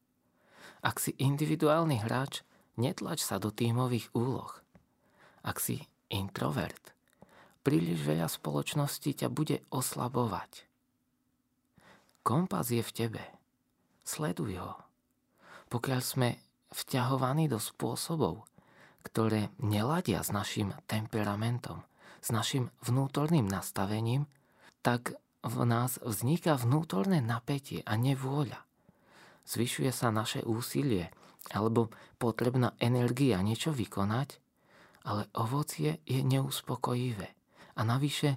Ak 0.80 1.02
si 1.02 1.12
individuálny 1.18 2.00
hráč, 2.02 2.46
netlač 2.78 3.20
sa 3.20 3.36
do 3.36 3.52
tímových 3.52 4.14
úloh. 4.14 4.48
Ak 5.42 5.60
si 5.60 5.84
introvert, 6.08 6.94
príliš 7.66 8.00
veľa 8.06 8.30
spoločnosti 8.30 9.10
ťa 9.12 9.28
bude 9.28 9.60
oslabovať. 9.68 10.67
Kompas 12.28 12.68
je 12.68 12.84
v 12.84 12.92
tebe. 12.92 13.24
Sleduj 14.04 14.60
ho. 14.60 14.76
Pokiaľ 15.72 16.00
sme 16.04 16.36
vťahovaní 16.76 17.48
do 17.48 17.56
spôsobov, 17.56 18.44
ktoré 19.00 19.48
neladia 19.64 20.20
s 20.20 20.28
našim 20.28 20.76
temperamentom, 20.84 21.80
s 22.20 22.28
našim 22.28 22.68
vnútorným 22.84 23.48
nastavením, 23.48 24.28
tak 24.84 25.16
v 25.40 25.56
nás 25.64 25.96
vzniká 26.04 26.60
vnútorné 26.60 27.24
napätie 27.24 27.80
a 27.88 27.96
nevôľa. 27.96 28.60
Zvyšuje 29.48 29.88
sa 29.88 30.12
naše 30.12 30.44
úsilie 30.44 31.08
alebo 31.56 31.88
potrebná 32.20 32.76
energia 32.76 33.40
niečo 33.40 33.72
vykonať, 33.72 34.36
ale 35.08 35.32
ovocie 35.32 36.04
je 36.04 36.20
neuspokojivé 36.20 37.28
a 37.72 37.80
navyše 37.88 38.36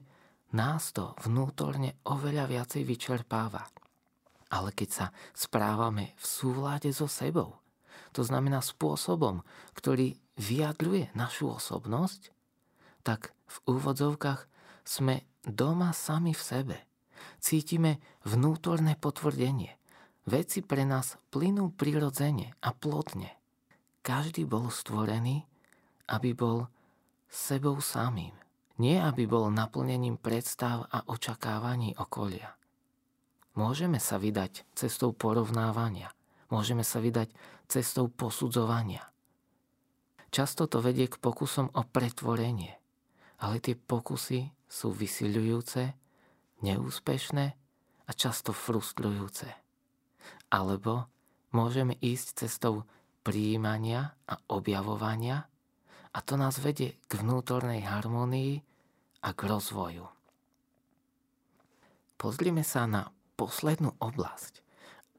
nás 0.55 0.95
to 0.95 1.11
vnútorne 1.27 1.99
oveľa 2.07 2.47
viacej 2.47 2.87
vyčerpáva 2.87 3.80
ale 4.51 4.75
keď 4.75 4.89
sa 4.91 5.05
správame 5.31 6.11
v 6.19 6.25
súvlade 6.27 6.91
so 6.91 7.07
sebou, 7.07 7.57
to 8.11 8.27
znamená 8.27 8.59
spôsobom, 8.59 9.47
ktorý 9.71 10.19
vyjadruje 10.35 11.15
našu 11.15 11.55
osobnosť, 11.55 12.35
tak 13.07 13.31
v 13.47 13.57
úvodzovkách 13.71 14.51
sme 14.83 15.23
doma 15.47 15.95
sami 15.95 16.35
v 16.35 16.43
sebe. 16.43 16.77
Cítime 17.39 18.03
vnútorné 18.27 18.99
potvrdenie. 18.99 19.79
Veci 20.27 20.61
pre 20.61 20.85
nás 20.85 21.17
plynú 21.33 21.73
prirodzene 21.73 22.53
a 22.61 22.69
plodne. 22.75 23.33
Každý 24.05 24.45
bol 24.45 24.69
stvorený, 24.69 25.45
aby 26.11 26.35
bol 26.35 26.69
sebou 27.29 27.79
samým. 27.81 28.33
Nie 28.81 29.01
aby 29.01 29.29
bol 29.29 29.53
naplnením 29.53 30.17
predstav 30.17 30.89
a 30.89 31.05
očakávaní 31.05 31.93
okolia. 31.97 32.60
Môžeme 33.55 33.99
sa 33.99 34.15
vydať 34.15 34.63
cestou 34.71 35.11
porovnávania. 35.11 36.11
Môžeme 36.47 36.83
sa 36.83 37.03
vydať 37.03 37.31
cestou 37.67 38.07
posudzovania. 38.07 39.07
Často 40.31 40.67
to 40.67 40.79
vedie 40.79 41.11
k 41.11 41.19
pokusom 41.19 41.71
o 41.75 41.83
pretvorenie, 41.83 42.79
ale 43.43 43.59
tie 43.59 43.75
pokusy 43.75 44.51
sú 44.63 44.95
vysiľujúce, 44.95 45.91
neúspešné 46.63 47.45
a 48.07 48.11
často 48.15 48.55
frustrujúce. 48.55 49.51
Alebo 50.47 51.11
môžeme 51.51 51.99
ísť 51.99 52.47
cestou 52.47 52.87
príjmania 53.27 54.15
a 54.27 54.39
objavovania 54.47 55.51
A 56.11 56.19
to 56.19 56.35
nás 56.35 56.59
vedie 56.59 56.99
k 57.07 57.23
vnútornej 57.23 57.87
harmonii 57.87 58.59
a 59.23 59.31
k 59.31 59.39
rozvoju. 59.47 60.11
Pozrime 62.19 62.67
sa 62.67 62.83
na 62.83 63.07
poslednú 63.41 63.97
oblasť 63.97 64.61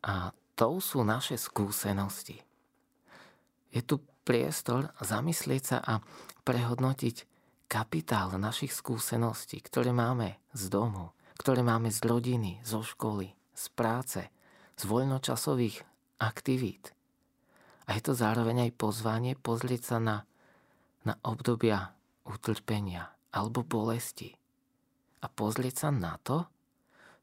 a 0.07 0.31
to 0.55 0.79
sú 0.79 1.03
naše 1.03 1.35
skúsenosti. 1.35 2.39
Je 3.75 3.83
tu 3.83 3.99
priestor 4.23 4.95
zamyslieť 5.03 5.63
sa 5.67 5.79
a 5.83 5.99
prehodnotiť 6.47 7.27
kapitál 7.67 8.39
našich 8.39 8.71
skúseností, 8.71 9.59
ktoré 9.59 9.91
máme 9.91 10.39
z 10.55 10.71
domu, 10.71 11.11
ktoré 11.35 11.67
máme 11.67 11.91
z 11.91 11.99
rodiny, 12.07 12.63
zo 12.63 12.87
školy, 12.87 13.35
z 13.59 13.65
práce, 13.75 14.23
z 14.79 14.83
voľnočasových 14.87 15.83
aktivít. 16.23 16.95
A 17.91 17.99
je 17.99 18.03
to 18.07 18.15
zároveň 18.15 18.71
aj 18.71 18.79
pozvanie 18.79 19.35
pozrieť 19.35 19.83
sa 19.83 19.99
na, 19.99 20.17
na 21.03 21.19
obdobia 21.27 21.91
utrpenia 22.23 23.11
alebo 23.35 23.67
bolesti. 23.67 24.31
A 25.23 25.27
pozrieť 25.27 25.87
sa 25.87 25.91
na 25.91 26.15
to, 26.23 26.52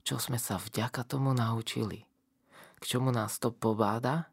čo 0.09 0.17
sme 0.17 0.41
sa 0.41 0.57
vďaka 0.57 1.05
tomu 1.05 1.37
naučili. 1.37 2.01
K 2.81 2.83
čomu 2.97 3.13
nás 3.13 3.37
to 3.37 3.53
pobáda, 3.53 4.25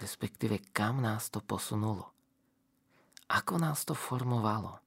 respektíve 0.00 0.72
kam 0.72 1.04
nás 1.04 1.28
to 1.28 1.44
posunulo. 1.44 2.08
Ako 3.28 3.60
nás 3.60 3.84
to 3.84 3.92
formovalo. 3.92 4.80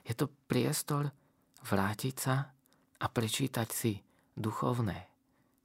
Je 0.00 0.16
to 0.16 0.32
priestor 0.48 1.12
vrátiť 1.68 2.16
sa 2.16 2.56
a 2.96 3.06
prečítať 3.12 3.68
si 3.68 4.00
duchovné, 4.32 5.04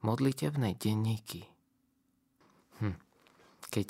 modlitebné 0.04 0.76
denníky. 0.76 1.48
Hm. 2.84 3.00
Keď 3.72 3.88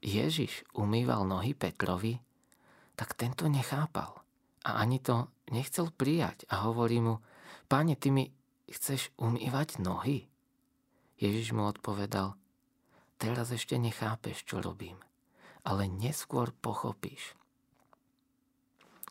Ježiš 0.00 0.64
umýval 0.72 1.28
nohy 1.28 1.52
Petrovi, 1.52 2.16
tak 2.96 3.12
tento 3.20 3.52
nechápal 3.52 4.16
a 4.64 4.80
ani 4.80 4.96
to 4.96 5.28
nechcel 5.52 5.92
prijať 5.92 6.48
a 6.48 6.64
hovorí 6.64 7.04
mu, 7.04 7.20
páne, 7.68 7.92
ty 7.92 8.08
mi 8.08 8.37
chceš 8.72 9.10
umývať 9.18 9.80
nohy? 9.80 10.28
Ježiš 11.18 11.50
mu 11.56 11.66
odpovedal, 11.66 12.38
teraz 13.18 13.50
ešte 13.50 13.74
nechápeš, 13.74 14.46
čo 14.46 14.62
robím, 14.62 14.96
ale 15.66 15.90
neskôr 15.90 16.54
pochopíš. 16.54 17.34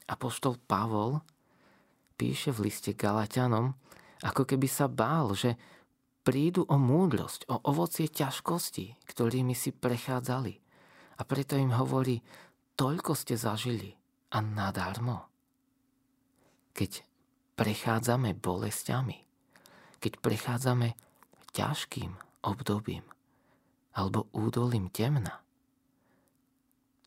Apoštol 0.07 0.55
Pavol 0.63 1.19
píše 2.15 2.55
v 2.55 2.71
liste 2.71 2.95
Galatianom, 2.95 3.75
ako 4.23 4.47
keby 4.47 4.65
sa 4.71 4.87
bál, 4.87 5.35
že 5.35 5.59
prídu 6.23 6.63
o 6.71 6.79
múdrosť, 6.79 7.51
o 7.51 7.59
ovocie 7.67 8.07
ťažkosti, 8.07 9.03
ktorými 9.03 9.51
si 9.51 9.75
prechádzali. 9.75 10.53
A 11.19 11.21
preto 11.27 11.59
im 11.59 11.75
hovorí, 11.75 12.23
toľko 12.79 13.11
ste 13.19 13.35
zažili 13.35 13.91
a 14.31 14.39
nadarmo. 14.39 15.27
Keď 16.71 17.03
prechádzame 17.59 18.37
bolestiami, 18.37 19.26
keď 19.97 20.21
prechádzame 20.21 20.93
ťažkým 21.53 22.13
obdobím 22.45 23.03
alebo 23.97 24.29
údolím 24.29 24.93
temna, 24.93 25.41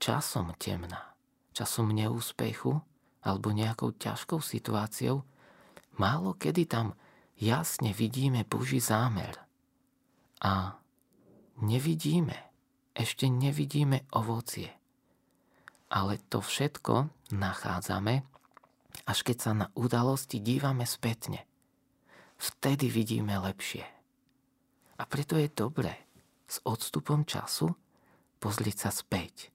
časom 0.02 0.50
temna, 0.58 1.14
časom 1.54 1.94
neúspechu 1.94 2.82
alebo 3.22 3.54
nejakou 3.54 3.94
ťažkou 3.94 4.42
situáciou, 4.42 5.22
málo 6.00 6.34
kedy 6.34 6.66
tam 6.66 6.96
jasne 7.38 7.92
vidíme 7.94 8.42
Boží 8.48 8.80
zámer. 8.80 9.38
A 10.40 10.80
nevidíme, 11.60 12.36
ešte 12.96 13.28
nevidíme 13.28 14.08
ovocie. 14.16 14.72
Ale 15.92 16.16
to 16.32 16.40
všetko 16.40 17.12
nachádzame, 17.34 18.24
až 19.04 19.18
keď 19.22 19.36
sa 19.36 19.52
na 19.52 19.66
udalosti 19.76 20.40
dívame 20.40 20.88
spätne. 20.88 21.49
Vtedy 22.40 22.88
vidíme 22.88 23.36
lepšie. 23.36 23.84
A 24.96 25.02
preto 25.04 25.36
je 25.36 25.52
dobré 25.52 25.92
s 26.48 26.56
odstupom 26.64 27.28
času 27.28 27.76
pozrieť 28.40 28.88
sa 28.88 28.90
späť, 28.96 29.52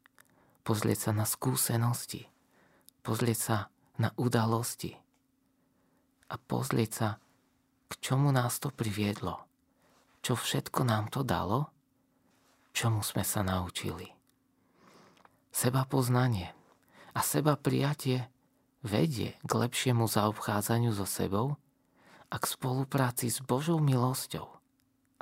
pozrieť 0.61 1.09
sa 1.09 1.11
na 1.17 1.25
skúsenosti, 1.25 2.29
pozrieť 3.01 3.39
sa 3.41 3.57
na 3.97 4.13
udalosti. 4.21 4.93
A 6.29 6.37
pozrieť 6.37 6.91
sa, 6.93 7.09
k 7.89 7.93
čomu 8.05 8.29
nás 8.29 8.61
to 8.61 8.69
priviedlo, 8.69 9.41
čo 10.21 10.37
všetko 10.37 10.85
nám 10.85 11.09
to 11.09 11.25
dalo, 11.25 11.73
čomu 12.69 13.01
sme 13.01 13.25
sa 13.25 13.41
naučili. 13.41 14.13
Seba 15.49 15.89
poznanie 15.89 16.53
a 17.17 17.25
seba 17.25 17.57
prijatie 17.57 18.29
vedie 18.85 19.33
k 19.41 19.51
lepšiemu 19.57 20.05
zaobchádzaniu 20.05 20.93
so 20.93 21.09
sebou 21.09 21.57
a 22.35 22.39
k 22.43 22.51
spolupráci 22.51 23.31
s 23.31 23.39
Božou 23.39 23.79
milosťou. 23.79 24.43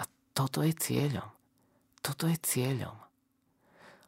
A 0.02 0.10
toto 0.34 0.66
je 0.66 0.74
cieľom. 0.74 1.30
Toto 2.02 2.26
je 2.26 2.34
cieľom. 2.42 2.98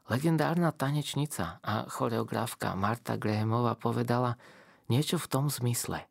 Legendárna 0.10 0.74
tanečnica 0.74 1.62
a 1.62 1.86
choreografka 1.86 2.74
Marta 2.74 3.13
Grahamová 3.13 3.78
povedala 3.78 4.41
niečo 4.89 5.22
v 5.22 5.30
tom 5.30 5.46
zmysle. 5.54 6.02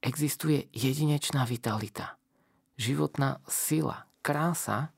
Existuje 0.00 0.72
jedinečná 0.72 1.44
vitalita, 1.44 2.16
životná 2.80 3.44
sila, 3.44 4.08
krása, 4.24 4.96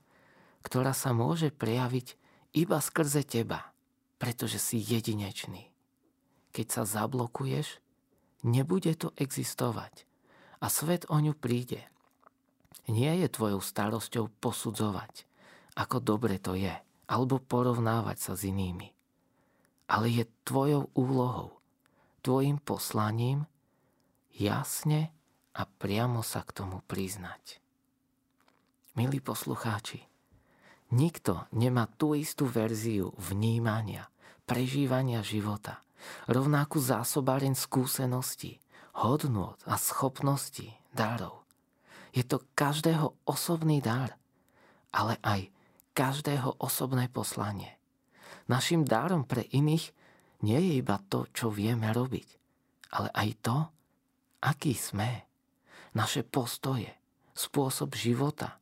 ktorá 0.63 0.95
sa 0.95 1.11
môže 1.11 1.51
prejaviť 1.51 2.15
iba 2.55 2.79
skrze 2.79 3.27
teba, 3.27 3.75
pretože 4.23 4.63
si 4.63 4.79
jedinečný. 4.83 5.71
Keď 6.55 6.67
sa 6.67 6.83
zablokuješ, 6.87 7.83
nebude 8.43 8.95
to 8.99 9.15
existovať 9.19 10.08
a 10.59 10.67
svet 10.67 11.07
o 11.11 11.19
ňu 11.19 11.35
príde. 11.35 11.83
Nie 12.89 13.21
je 13.21 13.29
tvojou 13.29 13.61
starosťou 13.61 14.33
posudzovať, 14.41 15.29
ako 15.77 15.97
dobre 16.03 16.41
to 16.41 16.57
je– 16.59 16.73
alebo 17.09 17.41
porovnávať 17.41 18.19
sa 18.21 18.33
s 18.37 18.45
inými. 18.45 18.93
Ale 19.89 20.13
je 20.13 20.29
tvojou 20.45 20.93
úlohou, 20.93 21.57
tvojim 22.21 22.61
poslaním 22.61 23.49
jasne 24.37 25.09
a 25.57 25.65
priamo 25.65 26.21
sa 26.21 26.45
k 26.45 26.53
tomu 26.53 26.85
priznať. 26.85 27.65
Milí 29.01 29.25
poslucháči, 29.25 30.05
nikto 30.93 31.49
nemá 31.57 31.89
tú 31.97 32.13
istú 32.13 32.45
verziu 32.45 33.17
vnímania, 33.17 34.13
prežívania 34.45 35.25
života, 35.25 35.81
rovnakú 36.29 36.77
zásobáreň 36.77 37.57
skúseností, 37.57 38.61
hodnôt 38.99 39.59
a 39.67 39.79
schopností, 39.79 40.75
darov. 40.91 41.47
Je 42.11 42.27
to 42.27 42.43
každého 42.59 43.15
osobný 43.29 43.79
dar, 43.79 44.19
ale 44.91 45.21
aj 45.23 45.53
každého 45.95 46.59
osobné 46.59 47.07
poslanie. 47.07 47.79
Našim 48.49 48.83
dárom 48.83 49.29
pre 49.29 49.45
iných 49.55 49.93
nie 50.43 50.59
je 50.59 50.73
iba 50.81 50.99
to, 51.11 51.29
čo 51.31 51.53
vieme 51.53 51.91
robiť, 51.91 52.29
ale 52.97 53.09
aj 53.13 53.29
to, 53.45 53.57
aký 54.43 54.75
sme. 54.75 55.27
Naše 55.95 56.25
postoje, 56.25 56.91
spôsob 57.35 57.95
života, 57.95 58.59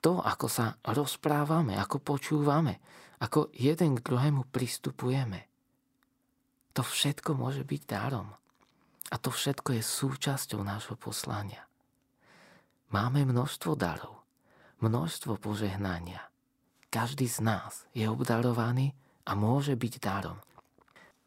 to, 0.00 0.22
ako 0.22 0.46
sa 0.46 0.78
rozprávame, 0.86 1.74
ako 1.74 1.98
počúvame, 1.98 2.78
ako 3.18 3.50
jeden 3.56 3.98
k 3.98 4.04
druhému 4.04 4.46
pristupujeme. 4.54 5.50
To 6.76 6.84
všetko 6.84 7.34
môže 7.34 7.64
byť 7.64 7.82
darom. 7.88 8.28
A 9.10 9.16
to 9.18 9.30
všetko 9.30 9.78
je 9.78 9.82
súčasťou 9.82 10.62
nášho 10.66 10.98
poslania. 10.98 11.66
Máme 12.90 13.26
množstvo 13.26 13.74
darov, 13.78 14.22
množstvo 14.82 15.38
požehnania– 15.38 16.22
každý 16.96 17.28
z 17.28 17.44
nás 17.44 17.84
je 17.92 18.08
obdarovaný 18.08 18.96
a 19.28 19.36
môže 19.36 19.76
byť 19.76 19.94
darom. 20.00 20.40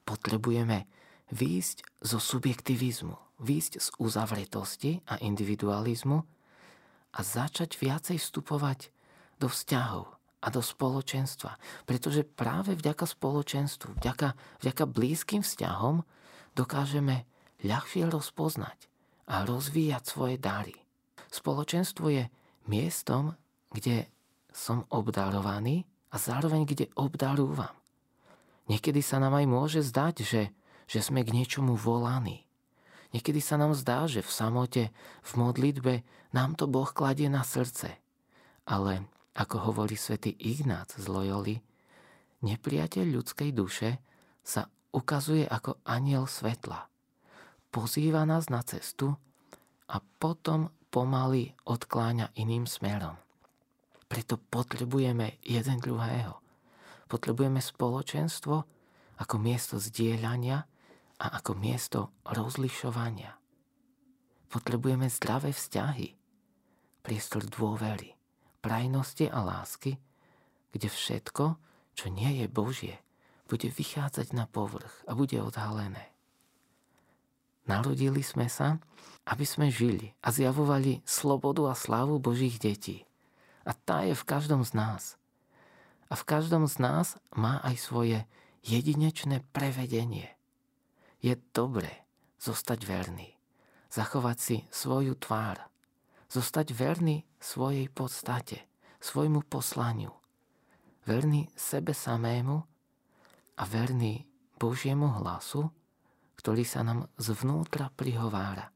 Potrebujeme 0.01 0.89
výjsť 1.29 1.85
zo 2.01 2.17
subjektivizmu, 2.17 3.13
výjsť 3.37 3.73
z 3.77 3.87
uzavretosti 4.01 5.05
a 5.05 5.21
individualizmu 5.21 6.25
a 7.13 7.19
začať 7.21 7.77
viacej 7.77 8.17
vstupovať 8.17 8.89
do 9.37 9.45
vzťahov 9.45 10.09
a 10.41 10.47
do 10.49 10.63
spoločenstva. 10.63 11.59
Pretože 11.85 12.25
práve 12.25 12.73
vďaka 12.73 13.05
spoločenstvu, 13.05 14.01
vďaka, 14.01 14.33
vďaka 14.65 14.83
blízkym 14.89 15.45
vzťahom 15.45 16.01
dokážeme 16.57 17.29
ľahšie 17.63 18.07
rozpoznať 18.07 18.89
a 19.29 19.45
rozvíjať 19.45 20.03
svoje 20.03 20.35
dary. 20.41 20.75
Spoločenstvo 21.29 22.09
je 22.09 22.25
miestom, 22.65 23.37
kde 23.69 24.09
som 24.49 24.85
obdarovaný 24.89 25.85
a 26.09 26.17
zároveň 26.17 26.65
kde 26.65 26.85
obdarúvam. 26.97 27.73
Niekedy 28.69 29.01
sa 29.01 29.17
nám 29.21 29.37
aj 29.37 29.45
môže 29.49 29.81
zdať, 29.81 30.15
že, 30.25 30.43
že 30.85 30.99
sme 31.01 31.25
k 31.25 31.33
niečomu 31.33 31.73
volaní. 31.77 32.45
Niekedy 33.09 33.41
sa 33.41 33.57
nám 33.57 33.73
zdá, 33.73 34.05
že 34.05 34.21
v 34.21 34.29
samote, 34.29 34.83
v 35.25 35.31
modlitbe 35.33 35.93
nám 36.33 36.53
to 36.53 36.69
Boh 36.69 36.89
kladie 36.89 37.25
na 37.25 37.41
srdce. 37.41 37.97
Ale, 38.69 39.09
ako 39.33 39.73
hovorí 39.73 39.97
svätý 39.97 40.37
Ignác 40.37 40.93
z 40.93 41.09
Loyoli, 41.09 41.57
nepriateľ 42.45 43.05
ľudskej 43.09 43.49
duše 43.49 43.97
sa 44.45 44.69
ukazuje 44.93 45.49
ako 45.49 45.81
aniel 45.89 46.29
svetla. 46.29 46.85
Pozýva 47.69 48.25
nás 48.25 48.49
na 48.49 48.65
cestu 48.65 49.13
a 49.89 50.01
potom 50.01 50.73
pomaly 50.89 51.53
odkláňa 51.69 52.33
iným 52.33 52.65
smerom. 52.65 53.13
Preto 54.09 54.41
potrebujeme 54.41 55.37
jeden 55.45 55.77
druhého. 55.77 56.41
Potrebujeme 57.05 57.61
spoločenstvo 57.61 58.55
ako 59.21 59.35
miesto 59.37 59.77
zdieľania 59.77 60.65
a 61.21 61.25
ako 61.37 61.51
miesto 61.53 61.99
rozlišovania. 62.25 63.37
Potrebujeme 64.49 65.05
zdravé 65.05 65.53
vzťahy, 65.53 66.17
priestor 67.05 67.45
dôvery, 67.45 68.17
prajnosti 68.65 69.29
a 69.29 69.45
lásky, 69.45 70.01
kde 70.73 70.89
všetko, 70.89 71.45
čo 71.93 72.05
nie 72.09 72.41
je 72.41 72.45
Božie, 72.49 72.97
bude 73.45 73.69
vychádzať 73.69 74.33
na 74.33 74.49
povrch 74.49 75.05
a 75.05 75.13
bude 75.13 75.37
odhalené. 75.37 76.08
Narodili 77.69 78.25
sme 78.25 78.49
sa, 78.49 78.81
aby 79.29 79.45
sme 79.45 79.69
žili 79.69 80.17
a 80.25 80.33
zjavovali 80.33 81.05
slobodu 81.05 81.69
a 81.69 81.77
slávu 81.77 82.17
Božích 82.17 82.57
detí. 82.57 83.05
A 83.61 83.77
tá 83.77 84.01
je 84.01 84.17
v 84.17 84.25
každom 84.25 84.65
z 84.65 84.73
nás. 84.73 85.21
A 86.09 86.17
v 86.17 86.25
každom 86.25 86.65
z 86.65 86.81
nás 86.81 87.21
má 87.29 87.61
aj 87.61 87.77
svoje 87.77 88.17
jedinečné 88.65 89.45
prevedenie. 89.53 90.33
Je 91.21 91.37
dobré 91.53 92.09
zostať 92.41 92.89
verný, 92.89 93.37
zachovať 93.93 94.37
si 94.41 94.57
svoju 94.73 95.13
tvár, 95.13 95.61
zostať 96.33 96.73
verný 96.73 97.21
svojej 97.37 97.85
podstate, 97.93 98.65
svojmu 98.97 99.45
poslaniu, 99.45 100.09
verný 101.05 101.53
sebe 101.53 101.93
samému 101.93 102.65
a 103.61 103.63
verný 103.69 104.25
Božiemu 104.57 105.21
hlasu, 105.21 105.69
ktorý 106.39 106.63
sa 106.63 106.87
nám 106.87 107.11
zvnútra 107.19 107.91
prihovára. 107.99 108.71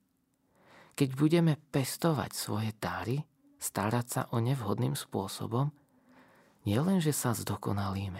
Keď 0.99 1.10
budeme 1.15 1.56
pestovať 1.71 2.36
svoje 2.36 2.76
dáry, 2.76 3.23
starať 3.63 4.06
sa 4.06 4.21
o 4.36 4.43
ne 4.43 4.52
vhodným 4.52 4.99
spôsobom, 4.99 5.71
nielen, 6.67 6.99
že 6.99 7.15
sa 7.15 7.32
zdokonalíme, 7.32 8.19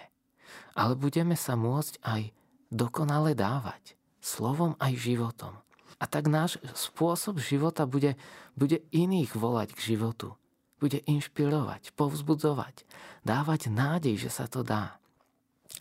ale 0.79 0.93
budeme 0.95 1.36
sa 1.36 1.60
môcť 1.60 1.99
aj 2.08 2.32
dokonale 2.71 3.36
dávať, 3.36 3.99
slovom 4.23 4.79
aj 4.79 4.95
životom. 4.95 5.60
A 5.99 6.08
tak 6.08 6.32
náš 6.32 6.58
spôsob 6.71 7.43
života 7.43 7.84
bude, 7.84 8.15
bude 8.56 8.79
iných 8.95 9.36
volať 9.36 9.75
k 9.75 9.93
životu. 9.93 10.39
Bude 10.79 10.99
inšpirovať, 11.03 11.95
povzbudzovať, 11.95 12.84
dávať 13.23 13.71
nádej, 13.71 14.27
že 14.27 14.32
sa 14.32 14.51
to 14.51 14.67
dá. 14.67 14.99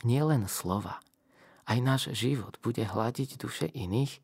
Nielen 0.07 0.47
slova, 0.47 1.03
aj 1.73 1.79
náš 1.81 2.03
život 2.13 2.61
bude 2.61 2.85
hľadiť 2.85 3.41
duše 3.41 3.65
iných 3.73 4.21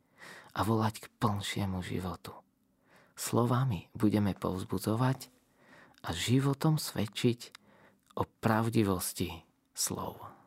a 0.52 0.60
volať 0.68 1.08
k 1.08 1.10
plnšiemu 1.16 1.80
životu. 1.80 2.36
Slovami 3.16 3.88
budeme 3.96 4.36
povzbudzovať 4.36 5.32
a 6.04 6.12
životom 6.12 6.76
svedčiť 6.76 7.40
o 8.20 8.28
pravdivosti 8.44 9.32
slov. 9.72 10.37